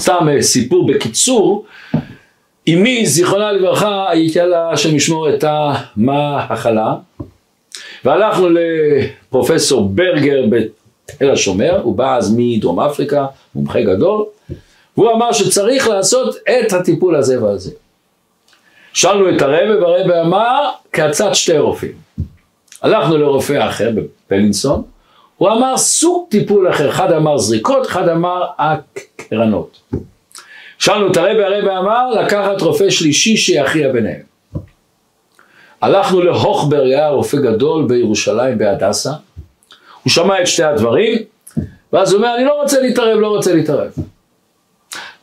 סתם 0.00 0.28
אה, 0.28 0.42
סיפור 0.42 0.86
בקיצור, 0.86 1.64
אמי 2.68 3.06
זיכרונה 3.06 3.52
לברכה 3.52 4.10
הייתה 4.10 4.44
לה 4.44 4.70
השם 4.70 4.96
ישמור 4.96 5.34
את 5.34 5.44
המחלה 5.46 6.94
והלכנו 8.04 8.48
לפרופסור 8.50 9.88
ברגר 9.88 10.44
בתל 10.50 11.30
השומר, 11.30 11.80
הוא 11.82 11.96
בא 11.96 12.16
אז 12.16 12.34
מדרום 12.36 12.80
אפריקה, 12.80 13.26
מומחה 13.54 13.82
גדול, 13.82 14.24
והוא 14.96 15.12
אמר 15.12 15.32
שצריך 15.32 15.88
לעשות 15.88 16.36
את 16.36 16.72
הטיפול 16.72 17.16
הזה 17.16 17.42
והזה. 17.42 17.70
שאלנו 18.92 19.36
את 19.36 19.42
הרבה 19.42 19.80
והרבה 19.80 20.20
אמר 20.20 20.70
כעצת 20.92 21.34
שתי 21.34 21.58
רופאים. 21.58 21.92
הלכנו 22.82 23.18
לרופא 23.18 23.68
אחר 23.68 23.90
בפלינסון, 23.94 24.93
הוא 25.36 25.50
אמר 25.50 25.76
סוג 25.76 26.26
טיפול 26.30 26.70
אחר, 26.70 26.90
אחד 26.90 27.12
אמר 27.12 27.38
זריקות, 27.38 27.86
אחד 27.86 28.08
אמר 28.08 28.44
הקרנות. 28.58 29.80
שאלנו 30.78 31.12
את 31.12 31.16
הרבה, 31.16 31.46
הרבה 31.46 31.78
אמר 31.78 32.10
לקחת 32.10 32.60
רופא 32.60 32.90
שלישי 32.90 33.36
שיכריע 33.36 33.92
ביניהם. 33.92 34.22
הלכנו 35.80 36.22
להוכברג, 36.22 36.90
היה 36.90 37.08
רופא 37.08 37.36
גדול 37.36 37.84
בירושלים 37.88 38.58
בהדסה, 38.58 39.12
הוא 40.02 40.10
שמע 40.10 40.40
את 40.40 40.46
שתי 40.46 40.62
הדברים, 40.62 41.18
ואז 41.92 42.12
הוא 42.12 42.18
אומר, 42.18 42.34
אני 42.36 42.44
לא 42.44 42.62
רוצה 42.62 42.80
להתערב, 42.80 43.18
לא 43.18 43.28
רוצה 43.28 43.54
להתערב. 43.54 43.90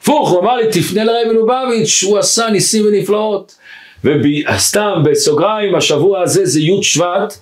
הפוך, 0.01 0.29
הוא 0.29 0.39
אמר 0.39 0.55
לי, 0.55 0.67
תפנה 0.71 1.03
לרבי 1.03 1.29
מלובביץ', 1.29 2.03
הוא 2.03 2.17
עשה 2.17 2.49
ניסים 2.49 2.85
ונפלאות. 2.85 3.55
וסתם 4.03 5.03
בסוגריים, 5.05 5.75
השבוע 5.75 6.21
הזה 6.21 6.45
זה 6.45 6.59
י' 6.59 6.83
שבט, 6.83 7.37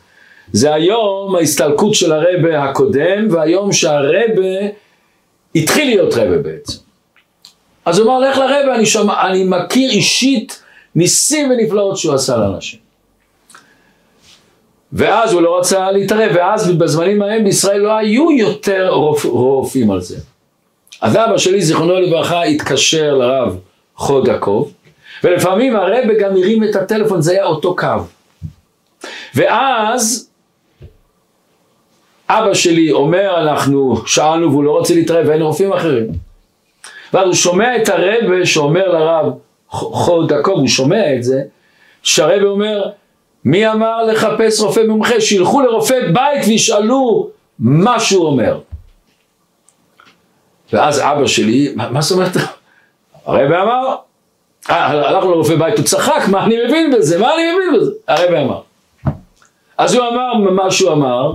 זה 0.53 0.73
היום 0.73 1.35
ההסתלקות 1.35 1.93
של 1.93 2.11
הרבה 2.11 2.63
הקודם, 2.63 3.27
והיום 3.29 3.71
שהרבה 3.71 4.67
התחיל 5.55 5.87
להיות 5.87 6.13
רבה 6.13 6.37
בעצם. 6.37 6.77
אז 7.85 7.99
הוא 7.99 8.07
אמר, 8.07 8.19
לך 8.19 8.37
לרבה, 8.37 8.75
אני, 8.75 8.85
שמע, 8.85 9.27
אני 9.27 9.43
מכיר 9.43 9.91
אישית 9.91 10.63
ניסים 10.95 11.51
ונפלאות 11.51 11.97
שהוא 11.97 12.13
עשה 12.13 12.37
לאנשים. 12.37 12.79
ואז 14.93 15.33
הוא 15.33 15.41
לא 15.41 15.59
רצה 15.59 15.91
להתערב, 15.91 16.31
ואז 16.35 16.71
בזמנים 16.71 17.21
ההם 17.21 17.43
בישראל 17.43 17.81
לא 17.81 17.97
היו 17.97 18.31
יותר 18.31 18.89
רופ, 18.89 19.25
רופאים 19.25 19.91
על 19.91 20.01
זה. 20.01 20.17
אז 21.01 21.15
אבא 21.15 21.37
שלי, 21.37 21.61
זיכרונו 21.61 21.99
לברכה, 21.99 22.43
התקשר 22.43 23.13
לרב 23.13 23.57
חוד 23.95 24.27
יעקב, 24.27 24.69
ולפעמים 25.23 25.75
הרבה 25.75 26.13
גם 26.19 26.31
הרים 26.31 26.63
את 26.63 26.75
הטלפון, 26.75 27.21
זה 27.21 27.31
היה 27.31 27.45
אותו 27.45 27.75
קו. 27.75 27.87
ואז 29.35 30.28
אבא 32.29 32.53
שלי 32.53 32.91
אומר, 32.91 33.41
אנחנו 33.41 34.01
שאלנו 34.05 34.51
והוא 34.51 34.63
לא 34.63 34.71
רוצה 34.71 34.95
להתערב 34.95 35.27
ואין 35.27 35.41
רופאים 35.41 35.73
אחרים. 35.73 36.07
ואז 37.13 37.25
הוא 37.25 37.33
שומע 37.33 37.75
את 37.75 37.89
הרבה 37.89 38.45
שאומר 38.45 38.87
לרב 38.87 39.33
חוד 39.69 40.31
יעקב, 40.31 40.51
הוא 40.51 40.67
שומע 40.67 41.15
את 41.15 41.23
זה, 41.23 41.41
שהרבה 42.03 42.47
אומר, 42.47 42.89
מי 43.45 43.71
אמר 43.71 44.03
לחפש 44.03 44.61
רופא 44.61 44.79
מומחה? 44.87 45.21
שילכו 45.21 45.61
לרופא 45.61 45.99
בית 46.13 46.47
וישאלו 46.47 47.29
מה 47.59 47.99
שהוא 47.99 48.25
אומר. 48.25 48.59
ואז 50.73 50.99
אבא 50.99 51.27
שלי, 51.27 51.73
מה, 51.75 51.89
מה 51.89 52.01
זאת 52.01 52.17
אומרת? 52.17 52.31
הרבי 53.25 53.55
אמר, 53.55 53.95
אה, 54.69 54.85
הלכנו 54.85 55.31
לרופא 55.31 55.55
בית, 55.55 55.77
הוא 55.77 55.85
צחק, 55.85 56.21
מה 56.31 56.43
אני 56.43 56.55
מבין 56.67 56.91
בזה? 56.91 57.19
מה 57.19 57.33
אני 57.33 57.43
מבין 57.53 57.81
בזה? 57.81 57.91
הרבי 58.07 58.37
אמר. 58.37 58.61
אז 59.77 59.95
הוא 59.95 60.07
אמר 60.07 60.51
מה 60.51 60.71
שהוא 60.71 60.91
אמר, 60.91 61.33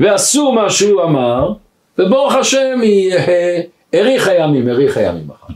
ועשו 0.00 0.52
מה 0.52 0.70
שהוא 0.70 1.02
אמר, 1.02 1.52
וברוך 1.98 2.34
השם 2.34 2.80
היא 2.82 3.14
האריך 3.92 4.28
הימים, 4.28 4.68
האריך 4.68 4.96
הימים 4.96 5.30
אחר 5.30 5.46
כך. 5.48 5.54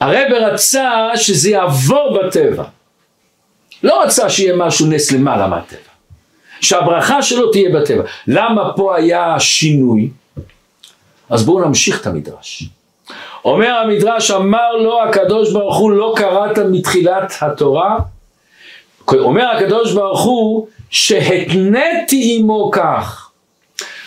הרב 0.00 0.32
רצה 0.32 1.10
שזה 1.16 1.50
יעבור 1.50 2.18
בטבע. 2.18 2.64
לא 3.82 4.02
רצה 4.02 4.30
שיהיה 4.30 4.56
משהו 4.56 4.86
נס 4.86 5.12
למעלה 5.12 5.46
מהטבע. 5.46 5.90
שהברכה 6.60 7.22
שלו 7.22 7.50
תהיה 7.50 7.70
בטבע. 7.80 8.02
למה 8.26 8.72
פה 8.76 8.96
היה 8.96 9.40
שינוי? 9.40 10.10
אז 11.30 11.44
בואו 11.44 11.64
נמשיך 11.64 12.00
את 12.00 12.06
המדרש. 12.06 12.64
אומר 13.44 13.70
המדרש, 13.70 14.30
אמר 14.30 14.72
לו 14.72 15.02
הקדוש 15.02 15.52
ברוך 15.52 15.76
הוא, 15.76 15.90
לא 15.90 16.14
קראת 16.16 16.58
מתחילת 16.58 17.32
התורה? 17.40 17.98
אומר 19.08 19.46
הקדוש 19.56 19.92
ברוך 19.92 20.20
הוא, 20.20 20.68
שהתניתי 20.90 22.36
עמו 22.38 22.70
כך. 22.72 23.30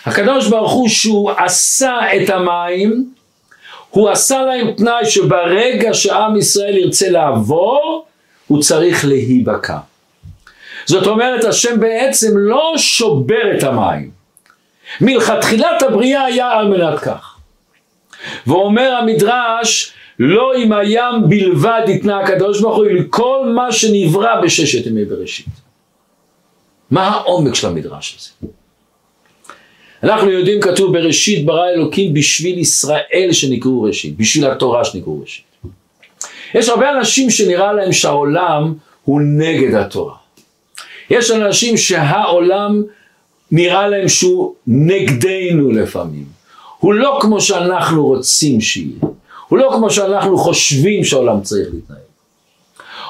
הקדוש 0.06 0.48
ברוך 0.48 0.72
הוא 0.72 0.88
שהוא 0.88 1.30
עשה 1.30 1.98
את 2.16 2.30
המים, 2.30 3.10
הוא 3.90 4.10
עשה 4.10 4.42
להם 4.42 4.72
תנאי 4.72 5.06
שברגע 5.06 5.94
שעם 5.94 6.36
ישראל 6.36 6.76
ירצה 6.76 7.10
לעבור, 7.10 8.06
הוא 8.46 8.62
צריך 8.62 9.04
להיבקע. 9.04 9.78
זאת 10.86 11.06
אומרת, 11.06 11.44
השם 11.44 11.80
בעצם 11.80 12.38
לא 12.38 12.72
שובר 12.76 13.56
את 13.58 13.62
המים. 13.62 14.10
מלכתחילת 15.00 15.82
הבריאה 15.82 16.24
היה 16.24 16.50
על 16.50 16.68
מנת 16.68 16.98
כך. 16.98 17.36
ואומר 18.46 18.96
המדרש, 19.00 19.92
לא 20.18 20.52
עם 20.56 20.72
הים 20.72 21.28
בלבד 21.28 21.82
התנה 21.94 22.20
הקדוש 22.20 22.60
ברוך 22.60 22.76
הוא, 22.76 22.86
אלא 22.86 23.00
כל 23.10 23.52
מה 23.54 23.72
שנברא 23.72 24.40
בששת 24.40 24.86
ימי 24.86 25.04
בראשית. 25.04 25.63
מה 26.94 27.08
העומק 27.08 27.54
של 27.54 27.66
המדרש 27.66 28.16
הזה? 28.18 28.52
אנחנו 30.02 30.30
יודעים, 30.30 30.60
כתוב 30.60 30.92
בראשית 30.92 31.46
ברא 31.46 31.68
אלוקים 31.68 32.14
בשביל 32.14 32.58
ישראל 32.58 33.28
שנקראו 33.32 33.82
ראשית, 33.82 34.16
בשביל 34.16 34.46
התורה 34.46 34.84
שנקראו 34.84 35.20
ראשית. 35.20 35.44
יש 36.54 36.68
הרבה 36.68 36.90
אנשים 36.90 37.30
שנראה 37.30 37.72
להם 37.72 37.92
שהעולם 37.92 38.74
הוא 39.04 39.20
נגד 39.24 39.74
התורה. 39.74 40.14
יש 41.10 41.30
אנשים 41.30 41.76
שהעולם 41.76 42.82
נראה 43.50 43.88
להם 43.88 44.08
שהוא 44.08 44.54
נגדנו 44.66 45.70
לפעמים. 45.70 46.24
הוא 46.78 46.94
לא 46.94 47.18
כמו 47.20 47.40
שאנחנו 47.40 48.06
רוצים 48.06 48.60
שיהיה. 48.60 49.00
הוא 49.48 49.58
לא 49.58 49.70
כמו 49.76 49.90
שאנחנו 49.90 50.38
חושבים 50.38 51.04
שהעולם 51.04 51.40
צריך 51.40 51.68
להתנהל. 51.72 51.98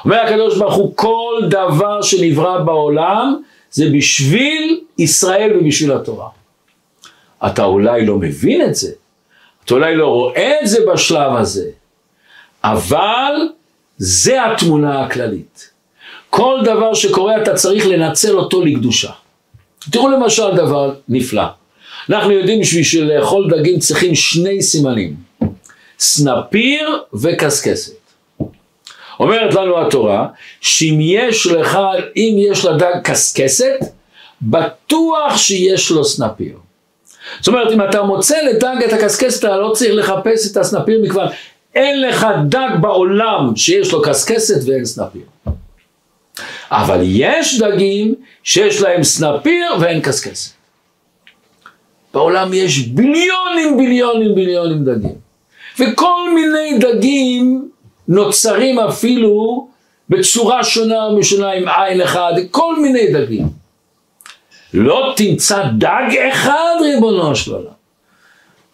אומר 0.05 0.15
הקדוש 0.15 0.57
ברוך 0.57 0.75
הוא, 0.75 0.91
כל 0.95 1.41
דבר 1.49 2.01
שנברא 2.01 2.57
בעולם 2.59 3.35
זה 3.75 3.85
בשביל 3.93 4.81
ישראל 4.97 5.57
ובשביל 5.57 5.91
התורה. 5.91 6.29
אתה 7.47 7.63
אולי 7.63 8.05
לא 8.05 8.15
מבין 8.15 8.61
את 8.61 8.75
זה, 8.75 8.91
אתה 9.65 9.73
אולי 9.73 9.95
לא 9.95 10.07
רואה 10.07 10.51
את 10.61 10.67
זה 10.67 10.79
בשלב 10.93 11.35
הזה, 11.35 11.69
אבל 12.63 13.31
זה 13.97 14.45
התמונה 14.45 15.05
הכללית. 15.05 15.69
כל 16.29 16.59
דבר 16.63 16.93
שקורה 16.93 17.41
אתה 17.41 17.53
צריך 17.53 17.87
לנצל 17.87 18.37
אותו 18.37 18.65
לקדושה. 18.65 19.11
תראו 19.91 20.09
למשל 20.09 20.55
דבר 20.55 20.95
נפלא. 21.09 21.45
אנחנו 22.09 22.31
יודעים 22.31 22.63
שבשביל 22.63 23.03
לאכול 23.13 23.49
דגים 23.49 23.79
צריכים 23.79 24.15
שני 24.15 24.61
סימנים, 24.61 25.15
סנפיר 25.99 27.03
וקסקסת. 27.13 28.04
אומרת 29.19 29.53
לנו 29.53 29.87
התורה, 29.87 30.27
שאם 30.61 30.97
יש 31.01 31.47
לך, 31.47 31.79
אם 32.15 32.35
יש 32.37 32.65
לדג 32.65 32.93
קסקסת, 33.03 33.79
בטוח 34.41 35.37
שיש 35.37 35.91
לו 35.91 36.05
סנפיר. 36.05 36.57
זאת 37.39 37.47
אומרת, 37.47 37.71
אם 37.71 37.81
אתה 37.81 38.03
מוצא 38.03 38.41
לדג 38.41 38.83
את 38.85 38.93
הקסקסת, 38.93 39.39
אתה 39.45 39.57
לא 39.57 39.71
צריך 39.73 39.95
לחפש 39.95 40.51
את 40.51 40.57
הסנפיר 40.57 41.01
מכבר. 41.03 41.27
אין 41.75 42.01
לך 42.01 42.27
דג 42.49 42.69
בעולם 42.81 43.55
שיש 43.55 43.91
לו 43.91 44.01
קסקסת 44.01 44.67
ואין 44.67 44.85
סנפיר. 44.85 45.21
אבל 46.71 46.99
יש 47.03 47.59
דגים 47.59 48.15
שיש 48.43 48.81
להם 48.81 49.03
סנפיר 49.03 49.71
ואין 49.79 50.01
קסקסת. 50.01 50.51
בעולם 52.13 52.53
יש 52.53 52.79
ביליונים 52.79 53.77
ביליונים 53.77 54.35
ביליונים 54.35 54.83
דגים. 54.83 55.15
וכל 55.79 56.29
מיני 56.35 56.79
דגים 56.79 57.69
נוצרים 58.07 58.79
אפילו 58.79 59.67
בצורה 60.09 60.63
שונה 60.63 61.07
ומשונה 61.07 61.51
עם 61.51 61.65
עין 61.67 62.01
אחד, 62.01 62.33
כל 62.51 62.81
מיני 62.81 63.13
דגים. 63.13 63.47
לא 64.73 65.13
תמצא 65.15 65.63
דג 65.77 66.17
אחד 66.31 66.75
ריבונו 66.81 67.35
של 67.35 67.53
עולם. 67.53 67.75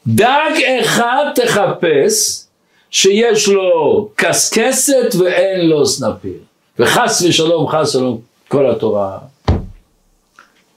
דג 0.07 0.51
אחד 0.79 1.25
תחפש 1.35 2.43
שיש 2.91 3.47
לו 3.47 4.09
קסקסת 4.15 5.15
ואין 5.19 5.69
לו 5.69 5.85
סנפיר. 5.85 6.37
וחס 6.79 7.21
ושלום, 7.21 7.67
חס 7.69 7.95
ושלום, 7.95 8.21
כל 8.47 8.71
התורה. 8.71 9.17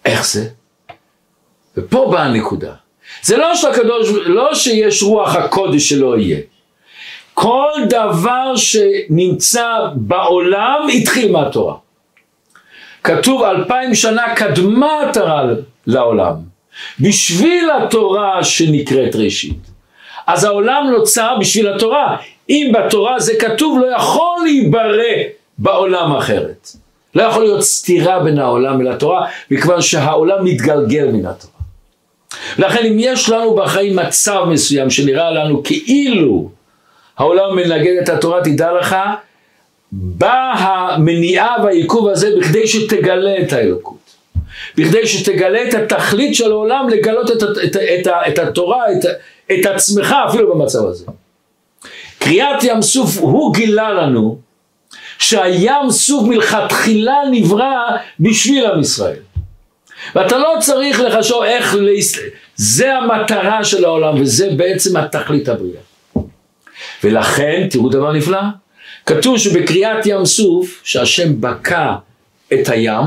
איך 0.04 0.26
זה? 0.26 0.48
ופה 1.76 2.08
באה 2.12 2.22
הנקודה. 2.22 2.72
זה 3.22 3.36
לא 3.36 3.54
שהקדוש, 3.54 4.08
לא 4.26 4.54
שיש 4.54 5.02
רוח 5.02 5.36
הקודש 5.36 5.88
שלא 5.88 6.18
יהיה. 6.18 6.40
כל 7.34 7.70
דבר 7.88 8.56
שנמצא 8.56 9.68
בעולם 9.94 10.86
התחיל 10.94 11.32
מהתורה. 11.32 11.74
כתוב 13.04 13.42
אלפיים 13.42 13.94
שנה 13.94 14.34
קדמה 14.36 15.10
התורה 15.10 15.44
לעולם. 15.86 16.34
בשביל 17.00 17.70
התורה 17.70 18.44
שנקראת 18.44 19.16
ראשית. 19.16 19.58
אז 20.26 20.44
העולם 20.44 20.86
נוצר 20.90 21.36
בשביל 21.40 21.68
התורה. 21.68 22.16
אם 22.50 22.72
בתורה 22.74 23.20
זה 23.20 23.32
כתוב 23.40 23.78
לא 23.78 23.96
יכול 23.96 24.38
להיברא 24.44 25.14
בעולם 25.58 26.16
אחרת. 26.16 26.68
לא 27.14 27.22
יכול 27.22 27.42
להיות 27.42 27.62
סתירה 27.62 28.20
בין 28.20 28.38
העולם 28.38 28.78
ולתורה, 28.78 29.28
מכיוון 29.50 29.82
שהעולם 29.82 30.44
מתגלגל 30.44 31.06
מן 31.12 31.26
התורה. 31.26 31.54
לכן 32.58 32.86
אם 32.86 32.96
יש 32.98 33.28
לנו 33.28 33.54
בחיים 33.54 33.96
מצב 33.96 34.44
מסוים 34.48 34.90
שנראה 34.90 35.30
לנו 35.30 35.62
כאילו 35.62 36.50
העולם 37.18 37.56
מנגד 37.56 37.96
את 38.02 38.08
התורה, 38.08 38.44
תדע 38.44 38.72
לך, 38.72 38.96
בא 39.92 40.52
המניעה 40.58 41.56
והעיכוב 41.64 42.08
הזה 42.08 42.30
בכדי 42.38 42.66
שתגלה 42.66 43.38
את 43.42 43.52
האלוקות. 43.52 44.14
בכדי 44.76 45.06
שתגלה 45.06 45.68
את 45.68 45.74
התכלית 45.74 46.34
של 46.34 46.50
העולם, 46.50 46.88
לגלות 46.88 47.30
את, 47.30 47.42
את, 47.42 47.58
את, 47.64 47.76
את, 47.76 48.08
את 48.28 48.38
התורה, 48.38 48.92
את, 48.92 49.04
את 49.52 49.66
עצמך 49.66 50.14
אפילו 50.28 50.54
במצב 50.54 50.86
הזה. 50.86 51.04
קריאת 52.18 52.64
ים 52.64 52.82
סוף, 52.82 53.18
הוא 53.18 53.54
גילה 53.54 53.92
לנו 53.92 54.38
שהים 55.18 55.90
סוף 55.90 56.28
מלכתחילה 56.28 57.16
נברא 57.30 57.96
בשביל 58.20 58.66
עם 58.66 58.80
ישראל. 58.80 59.20
ואתה 60.14 60.38
לא 60.38 60.54
צריך 60.60 61.00
לחשוב 61.00 61.42
איך, 61.42 61.74
להס... 61.74 62.18
זה 62.56 62.94
המטרה 62.94 63.64
של 63.64 63.84
העולם 63.84 64.20
וזה 64.20 64.50
בעצם 64.56 64.96
התכלית 64.96 65.48
הבריאה. 65.48 65.80
ולכן, 67.04 67.66
תראו 67.70 67.88
דבר 67.88 68.12
נפלא, 68.12 68.40
כתוב 69.06 69.38
שבקריאת 69.38 70.06
ים 70.06 70.24
סוף, 70.24 70.80
שהשם 70.84 71.40
בקע 71.40 71.94
את 72.52 72.68
הים, 72.68 73.02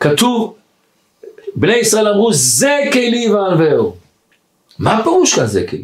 כתוב, 0.00 0.54
בני 1.54 1.76
ישראל 1.76 2.08
אמרו, 2.08 2.32
זה 2.32 2.78
קלי 2.92 3.30
ואנווהו. 3.30 3.96
מה 4.78 4.98
הפירוש 4.98 5.34
כאן 5.34 5.46
זה 5.46 5.66
קלי? 5.66 5.82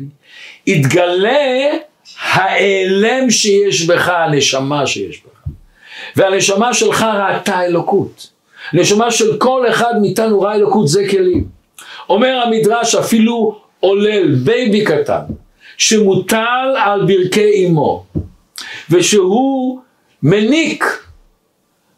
התגלה 0.66 1.66
ההיעלם 2.22 3.30
שיש 3.30 3.86
בך, 3.86 4.08
הנשמה 4.08 4.86
שיש 4.86 5.22
בך. 5.22 5.52
והנשמה 6.16 6.74
שלך 6.74 7.02
ראתה 7.02 7.64
אלוקות. 7.64 8.30
נשמה 8.72 9.10
של 9.10 9.36
כל 9.38 9.64
אחד 9.70 9.92
מאיתנו 10.00 10.40
ראה 10.40 10.54
אלוקות, 10.54 10.88
זה 10.88 11.06
קלי. 11.10 11.44
אומר 12.08 12.42
המדרש 12.46 12.94
אפילו 12.94 13.60
עולל, 13.80 14.34
baby 14.34 14.84
קטן, 14.84 15.22
שמוטל 15.78 16.74
על 16.84 17.06
ברכי 17.06 17.66
אמו, 17.66 18.04
ושהוא 18.90 19.80
מניק, 20.22 20.84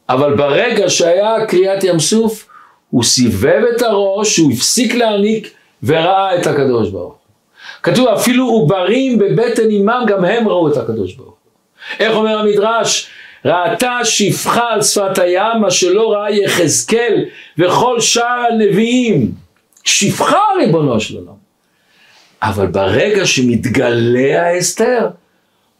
אבל 0.08 0.36
ברגע 0.36 0.90
שהיה 0.90 1.46
קריאת 1.46 1.84
ים 1.84 1.98
סוף, 1.98 2.48
הוא 2.90 3.04
סיבב 3.04 3.62
את 3.76 3.82
הראש, 3.82 4.36
הוא 4.36 4.52
הפסיק 4.52 4.94
להניק 4.94 5.50
וראה 5.82 6.40
את 6.40 6.46
הקדוש 6.46 6.90
ברוך. 6.90 7.14
כתוב 7.82 8.08
אפילו 8.08 8.46
עוברים 8.48 9.18
בבטן 9.18 9.70
אימם 9.70 10.04
גם 10.06 10.24
הם 10.24 10.48
ראו 10.48 10.68
את 10.68 10.76
הקדוש 10.76 11.14
ברוך. 11.14 11.34
איך 12.00 12.16
אומר 12.16 12.38
המדרש? 12.38 13.10
ראתה 13.44 13.98
שפחה 14.04 14.72
על 14.72 14.82
שפת 14.82 15.18
הים 15.18 15.60
מה 15.60 15.70
שלא 15.70 16.12
ראה 16.12 16.30
יחזקאל 16.30 17.24
וכל 17.58 18.00
שאר 18.00 18.44
הנביאים. 18.50 19.32
שפחה 19.84 20.40
ריבונו 20.58 21.00
של 21.00 21.16
עולם. 21.16 21.47
אבל 22.42 22.66
ברגע 22.66 23.26
שמתגלה 23.26 24.46
ההסתר, 24.46 25.08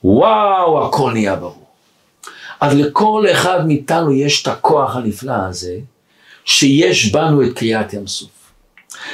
וואו, 0.05 0.87
הכל 0.87 1.13
נהיה 1.13 1.37
ברור. 1.37 1.65
אז 2.61 2.75
לכל 2.75 3.25
אחד 3.33 3.67
מאיתנו 3.67 4.13
יש 4.13 4.43
את 4.43 4.49
הכוח 4.49 4.97
הנפלא 4.97 5.33
הזה, 5.49 5.75
שיש 6.45 7.13
בנו 7.13 7.43
את 7.43 7.53
קריאת 7.53 7.93
ים 7.93 8.07
סוף. 8.07 8.31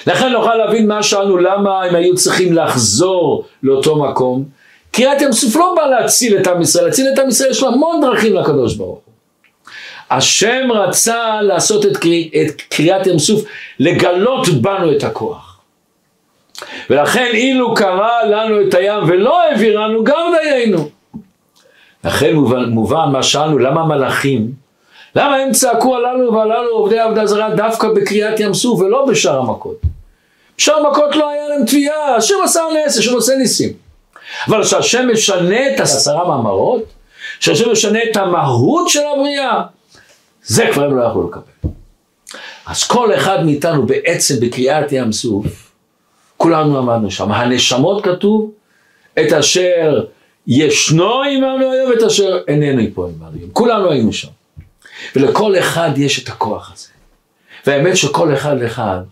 לכן 0.07 0.29
נוכל 0.29 0.55
להבין 0.55 0.89
מה 0.89 1.03
שאלנו, 1.03 1.39
למה 1.39 1.83
הם 1.83 1.95
היו 1.95 2.15
צריכים 2.15 2.53
לחזור 2.53 3.45
לאותו 3.63 3.97
מקום. 3.97 4.45
קריאת 4.91 5.23
ים 5.23 5.33
סוף 5.33 5.57
לא 5.57 5.75
בא 5.77 5.87
להציל 5.87 6.39
את 6.39 6.47
עם 6.47 6.63
ישראל, 6.63 6.85
להציל 6.85 7.07
את 7.15 7.19
עם 7.19 7.29
ישראל 7.29 7.51
יש 7.51 7.63
לו 7.63 7.69
המון 7.69 8.01
דרכים 8.01 8.35
לקדוש 8.35 8.75
ברוך 8.75 8.91
הוא. 9.05 9.15
השם 10.11 10.73
רצה 10.73 11.43
לעשות 11.43 11.87
את, 11.87 11.97
קרי, 11.97 12.31
את 12.43 12.61
קריאת 12.61 13.07
ים 13.07 13.19
סוף, 13.19 13.45
לגלות 13.81 14.49
בנו 14.49 14.97
את 14.97 15.05
הכוח. 15.05 15.44
ולכן 16.91 17.31
אילו 17.33 17.75
קרא 17.75 18.22
לנו 18.22 18.61
את 18.68 18.75
הים 18.75 19.05
ולא 19.07 19.43
העבירנו 19.43 20.05
גם 20.05 20.33
דיינו. 20.43 20.89
לכן 22.05 22.35
מובן, 22.35 22.64
מובן 22.64 23.09
מה 23.12 23.22
שאלנו, 23.22 23.59
למה 23.59 23.85
מלאכים, 23.87 24.53
למה 25.16 25.37
הם 25.37 25.53
צעקו 25.53 25.97
עלינו 25.97 26.33
ועלינו 26.33 26.68
עובדי 26.70 26.99
עבודה 26.99 27.27
זרה 27.27 27.55
דווקא 27.55 27.89
בקריאת 27.89 28.41
ים 28.41 28.55
סוף 28.55 28.81
ולא 28.81 29.07
בשאר 29.07 29.39
המכות? 29.39 29.81
בשאר 30.59 30.75
המכות 30.75 31.16
לא 31.16 31.31
היה 31.31 31.49
להם 31.49 31.66
תביעה, 31.66 32.16
השם 32.16 32.35
עשה 32.45 32.61
נס, 32.87 32.99
השם 32.99 33.14
עושה 33.14 33.37
ניסים. 33.37 33.72
אבל 34.49 34.64
כשהשם 34.64 35.09
משנה 35.12 35.75
את 35.75 35.81
עשרה 35.81 36.29
מאמרות, 36.29 36.83
כשהשם 37.41 37.72
משנה 37.72 37.99
את 38.11 38.16
המהות 38.16 38.89
של 38.89 39.01
הבריאה, 39.14 39.62
זה 40.45 40.66
כבר 40.72 40.85
הם 40.85 40.97
לא 40.97 41.05
יכלו 41.05 41.29
לקבל. 41.29 41.70
אז 42.66 42.85
כל 42.85 43.14
אחד 43.14 43.45
מאיתנו 43.45 43.87
בעצם 43.87 44.35
בקריאת 44.41 44.93
ים 44.93 45.12
סוף, 45.12 45.64
כולנו 46.45 46.79
עמדנו 46.79 47.11
שם. 47.11 47.33
הנשמות 47.33 48.05
כתוב, 48.05 48.51
את 49.21 49.33
אשר 49.33 50.05
ישנו 50.47 51.23
עמנו 51.23 51.73
היום 51.73 51.91
ואת 51.91 52.03
אשר 52.03 52.39
איננו 52.49 52.83
פה 52.95 53.09
עמנו 53.09 53.39
היום. 53.39 53.51
כולנו 53.53 53.91
היינו 53.91 54.13
שם. 54.13 54.29
ולכל 55.17 55.59
אחד 55.59 55.91
יש 55.97 56.23
את 56.23 56.29
הכוח 56.29 56.73
הזה. 56.73 56.89
והאמת 57.67 57.97
שכל 57.97 58.35
אחד 58.35 58.57
ואחד, 58.61 59.03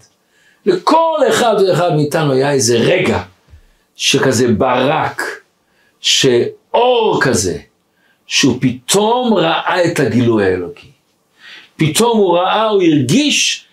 לכל 0.67 1.19
אחד 1.29 1.55
ואחד 1.69 1.95
מאיתנו 1.95 2.33
היה 2.33 2.53
איזה 2.53 2.77
רגע 2.77 3.23
שכזה 3.97 4.49
ברק, 4.49 5.23
שאור 6.01 7.21
כזה, 7.23 7.59
שהוא 8.27 8.59
פתאום 8.61 9.35
ראה 9.35 9.85
את 9.85 10.01
הגילוי 10.01 10.45
האלוקי. 10.45 10.91
פתאום 11.77 12.19
הוא 12.19 12.39
ראה, 12.39 12.69
הוא 12.69 12.83
הרגיש 12.83 13.67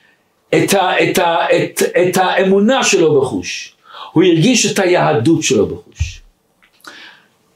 את, 0.55 0.73
ה, 0.73 1.03
את, 1.03 1.17
ה, 1.17 1.45
את, 1.55 1.81
את 1.83 2.17
האמונה 2.17 2.83
שלו 2.83 3.21
בחוש. 3.21 3.75
הוא 4.11 4.23
הרגיש 4.23 4.71
את 4.71 4.79
היהדות 4.79 5.43
שלו 5.43 5.67
בחוש. 5.67 6.21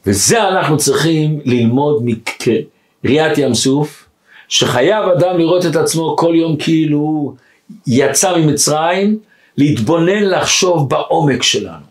וזה 0.06 0.48
אנחנו 0.48 0.78
צריכים 0.78 1.40
ללמוד 1.46 2.04
מקריאת 2.06 3.38
ים 3.38 3.54
סוף, 3.54 4.06
שחייב 4.48 5.10
אדם 5.10 5.38
לראות 5.38 5.66
את 5.66 5.76
עצמו 5.76 6.16
כל 6.18 6.34
יום 6.36 6.58
כאילו 6.58 6.98
הוא 6.98 7.34
יצא 7.88 8.38
ממצרים, 8.38 9.20
להתבונן 9.58 10.24
לחשוב 10.24 10.90
בעומק 10.90 11.44
שלנו. 11.44 11.86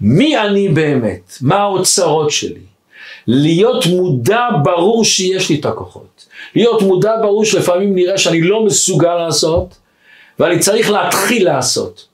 מי 0.00 0.38
אני 0.38 0.68
באמת? 0.68 1.38
מה 1.40 1.56
האוצרות 1.56 2.30
שלי? 2.30 2.60
להיות 3.26 3.86
מודע 3.86 4.48
ברור 4.62 5.04
שיש 5.04 5.48
לי 5.50 5.60
את 5.60 5.66
הכוחות. 5.66 6.26
להיות 6.54 6.82
מודע 6.82 7.12
ברור 7.22 7.44
שלפעמים 7.44 7.94
נראה 7.94 8.18
שאני 8.18 8.40
לא 8.40 8.64
מסוגל 8.64 9.14
לעשות, 9.14 9.74
ואני 10.38 10.58
צריך 10.58 10.90
להתחיל 10.90 11.44
לעשות. 11.44 12.06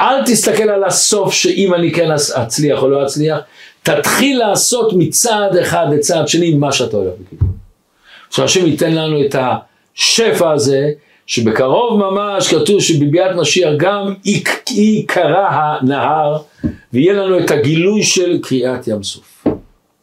אל 0.00 0.24
תסתכל 0.26 0.68
על 0.68 0.84
הסוף 0.84 1.34
שאם 1.34 1.74
אני 1.74 1.92
כן 1.92 2.10
אצליח 2.42 2.82
או 2.82 2.88
לא 2.88 3.06
אצליח, 3.06 3.38
תתחיל 3.82 4.38
לעשות 4.38 4.92
מצעד 4.92 5.56
אחד 5.56 5.86
לצעד 5.92 6.28
שני 6.28 6.54
מה 6.54 6.72
שאתה 6.72 6.96
הולך 6.96 7.12
בכיוון. 7.20 7.52
שהשם 8.30 8.66
ייתן 8.66 8.94
לנו 8.94 9.24
את 9.24 9.36
השפע 9.38 10.50
הזה, 10.50 10.90
שבקרוב 11.26 12.00
ממש 12.00 12.54
כתוב 12.54 12.80
שבביאת 12.80 13.36
משיח 13.36 13.70
גם 13.76 14.14
ייקרא 14.70 15.48
הנהר, 15.50 16.38
ויהיה 16.92 17.12
לנו 17.12 17.38
את 17.38 17.50
הגילוי 17.50 18.02
של 18.02 18.38
קריאת 18.42 18.88
ים 18.88 19.02
סוף. 19.02 19.31